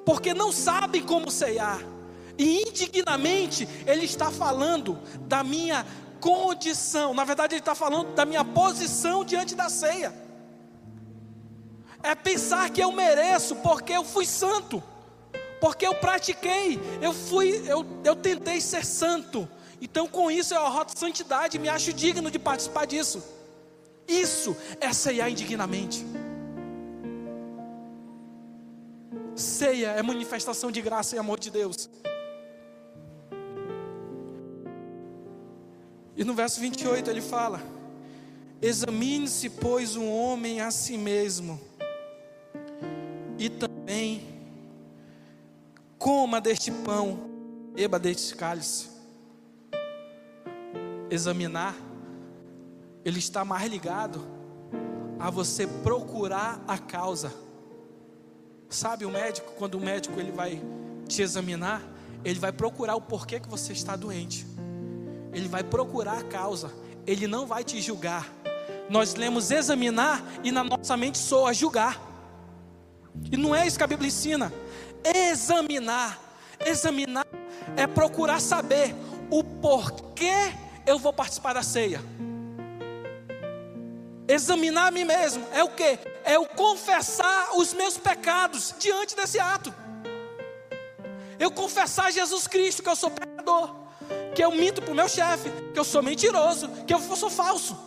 porque 0.05 0.33
não 0.33 0.51
sabem 0.51 1.01
como 1.01 1.31
ceiar. 1.31 1.79
E 2.37 2.63
indignamente, 2.67 3.67
ele 3.87 4.05
está 4.05 4.29
falando 4.29 4.99
da 5.21 5.43
minha 5.43 5.85
condição. 6.19 7.13
Na 7.13 7.23
verdade, 7.23 7.55
ele 7.55 7.61
está 7.61 7.73
falando 7.73 8.13
da 8.13 8.25
minha 8.25 8.43
posição 8.43 9.23
diante 9.23 9.55
da 9.55 9.69
ceia 9.69 10.27
é 12.03 12.15
pensar 12.15 12.69
que 12.69 12.81
eu 12.81 12.91
mereço 12.91 13.55
porque 13.57 13.93
eu 13.93 14.03
fui 14.03 14.25
santo, 14.25 14.81
porque 15.59 15.85
eu 15.85 15.95
pratiquei, 15.95 16.79
eu 17.01 17.13
fui, 17.13 17.63
eu, 17.67 17.85
eu 18.03 18.15
tentei 18.15 18.61
ser 18.61 18.85
santo. 18.85 19.47
Então, 19.81 20.07
com 20.07 20.29
isso, 20.29 20.53
eu 20.53 20.65
arroto 20.65 20.97
santidade 20.97 21.57
e 21.57 21.59
me 21.59 21.69
acho 21.69 21.93
digno 21.93 22.31
de 22.31 22.39
participar 22.39 22.85
disso. 22.85 23.23
Isso 24.07 24.55
é 24.79 24.91
ceiar 24.93 25.29
indignamente. 25.29 26.05
Ceia 29.35 29.89
é 29.89 30.01
manifestação 30.01 30.71
de 30.71 30.81
graça 30.81 31.15
e 31.15 31.19
amor 31.19 31.39
de 31.39 31.51
Deus. 31.51 31.89
E 36.15 36.23
no 36.23 36.33
verso 36.33 36.59
28 36.59 37.09
ele 37.11 37.21
fala: 37.21 37.61
Examine-se, 38.59 39.51
pois, 39.51 39.95
um 39.95 40.11
homem 40.11 40.61
a 40.61 40.71
si 40.71 40.97
mesmo 40.97 41.61
e 43.37 43.49
também 43.49 44.26
coma 46.07 46.39
deste 46.39 46.71
pão, 46.71 47.19
beba 47.75 47.99
deste 47.99 48.33
cálice. 48.33 48.87
Examinar, 51.09 51.75
ele 53.03 53.19
está 53.19 53.43
mais 53.43 53.69
ligado 53.69 54.25
a 55.19 55.29
você 55.29 55.67
procurar 55.67 56.63
a 56.65 56.77
causa. 56.77 57.33
Sabe 58.69 59.03
o 59.03 59.09
médico, 59.09 59.51
quando 59.57 59.75
o 59.75 59.81
médico 59.81 60.17
ele 60.17 60.31
vai 60.31 60.61
te 61.09 61.21
examinar, 61.21 61.81
ele 62.23 62.39
vai 62.39 62.53
procurar 62.53 62.95
o 62.95 63.01
porquê 63.01 63.37
que 63.37 63.49
você 63.49 63.73
está 63.73 63.97
doente. 63.97 64.47
Ele 65.33 65.49
vai 65.49 65.61
procurar 65.61 66.19
a 66.19 66.23
causa. 66.23 66.71
Ele 67.05 67.27
não 67.27 67.45
vai 67.45 67.65
te 67.65 67.81
julgar. 67.81 68.25
Nós 68.89 69.13
lemos 69.15 69.51
examinar 69.51 70.23
e 70.41 70.53
na 70.53 70.63
nossa 70.63 70.95
mente 70.95 71.17
soa 71.17 71.53
julgar. 71.53 72.01
E 73.29 73.35
não 73.35 73.53
é 73.53 73.67
isso 73.67 73.77
que 73.77 73.83
a 73.83 73.87
Bíblia 73.87 74.07
ensina. 74.07 74.53
Examinar. 75.03 76.19
Examinar 76.65 77.25
é 77.75 77.85
procurar 77.85 78.41
saber 78.41 78.95
o 79.29 79.43
porquê 79.43 80.53
eu 80.85 80.97
vou 80.97 81.13
participar 81.13 81.53
da 81.53 81.63
ceia. 81.63 82.01
Examinar 84.27 84.87
a 84.87 84.91
mim 84.91 85.05
mesmo 85.05 85.47
é 85.53 85.63
o 85.63 85.69
que? 85.69 85.97
É 86.25 86.37
o 86.37 86.45
confessar 86.45 87.55
os 87.57 87.73
meus 87.73 87.97
pecados 87.97 88.75
diante 88.77 89.15
desse 89.15 89.39
ato. 89.39 89.73
Eu 91.39 91.51
confessar 91.51 92.07
a 92.07 92.11
Jesus 92.11 92.47
Cristo 92.47 92.83
que 92.83 92.89
eu 92.89 92.95
sou 92.95 93.11
pecador, 93.11 93.73
que 94.35 94.43
eu 94.43 94.51
minto 94.51 94.81
para 94.81 94.91
o 94.91 94.95
meu 94.95 95.07
chefe, 95.07 95.49
que 95.73 95.79
eu 95.79 95.83
sou 95.83 96.01
mentiroso, 96.03 96.67
que 96.85 96.93
eu 96.93 96.99
sou 96.99 97.29
falso. 97.29 97.77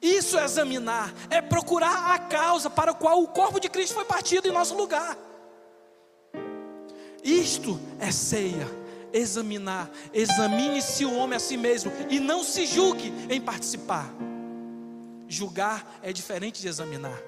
Isso 0.00 0.38
é 0.38 0.44
examinar, 0.44 1.12
é 1.30 1.40
procurar 1.40 2.12
a 2.12 2.18
causa 2.18 2.70
para 2.70 2.92
a 2.92 2.94
qual 2.94 3.22
o 3.22 3.28
corpo 3.28 3.60
de 3.60 3.68
Cristo 3.68 3.94
foi 3.94 4.04
partido 4.04 4.48
em 4.48 4.52
nosso 4.52 4.74
lugar. 4.74 5.16
Isto 7.22 7.78
é 8.00 8.10
ceia, 8.10 8.68
examinar. 9.12 9.90
Examine-se 10.12 11.04
o 11.04 11.14
homem 11.14 11.36
a 11.36 11.40
si 11.40 11.56
mesmo 11.56 11.92
e 12.10 12.18
não 12.18 12.42
se 12.42 12.66
julgue 12.66 13.12
em 13.30 13.40
participar. 13.40 14.12
Julgar 15.28 16.00
é 16.02 16.12
diferente 16.12 16.60
de 16.60 16.68
examinar. 16.68 17.18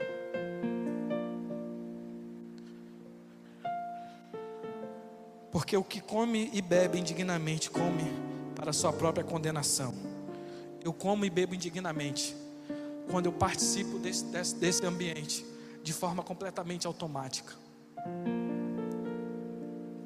Porque 5.51 5.77
o 5.77 5.85
que 5.85 6.01
come 6.01 6.51
e 6.53 6.61
bebe 6.61 6.99
indignamente, 6.99 7.71
come 7.71 8.03
para 8.57 8.73
sua 8.73 8.93
própria 8.93 9.25
condenação. 9.25 9.95
Eu 10.83 10.93
como 10.93 11.25
e 11.25 11.31
bebo 11.31 11.55
indignamente 11.55 12.37
quando 13.11 13.27
eu 13.27 13.33
participo 13.33 13.99
desse, 13.99 14.25
desse, 14.25 14.57
desse 14.57 14.85
ambiente 14.85 15.47
de 15.83 15.93
forma 15.93 16.23
completamente 16.23 16.87
automática. 16.87 17.53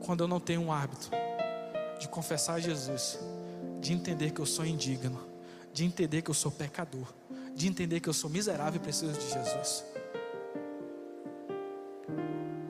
Quando 0.08 0.22
eu 0.22 0.28
não 0.28 0.40
tenho 0.40 0.62
um 0.62 0.72
hábito 0.72 1.10
de 2.00 2.08
confessar 2.08 2.54
a 2.54 2.58
Jesus, 2.58 3.18
de 3.78 3.92
entender 3.92 4.30
que 4.30 4.40
eu 4.40 4.46
sou 4.46 4.64
indigno, 4.64 5.20
de 5.70 5.84
entender 5.84 6.22
que 6.22 6.30
eu 6.30 6.34
sou 6.34 6.50
pecador, 6.50 7.12
de 7.54 7.68
entender 7.68 8.00
que 8.00 8.08
eu 8.08 8.14
sou 8.14 8.30
miserável 8.30 8.80
e 8.80 8.82
preciso 8.82 9.12
de 9.12 9.28
Jesus. 9.28 9.84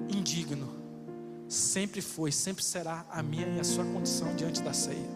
Indigno 0.09 0.69
sempre 1.49 2.03
foi, 2.03 2.33
sempre 2.33 2.65
será 2.65 3.07
a 3.09 3.23
minha 3.23 3.47
e 3.47 3.61
a 3.61 3.65
sua 3.65 3.85
condição 3.85 4.35
diante 4.35 4.61
da 4.61 4.73
ceia. 4.73 5.09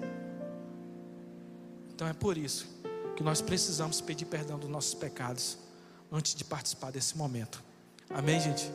Então 1.93 2.07
é 2.07 2.13
por 2.13 2.39
isso 2.39 2.69
que 3.17 3.25
nós 3.25 3.43
precisamos 3.43 4.01
pedir 4.01 4.27
perdão 4.27 4.61
dos 4.61 4.71
nossos 4.71 4.95
pecados 4.95 5.59
antes 6.13 6.37
de 6.37 6.45
participar 6.45 6.93
desse 6.93 7.19
momento. 7.19 7.61
Amém, 8.09 8.39
gente? 8.39 8.71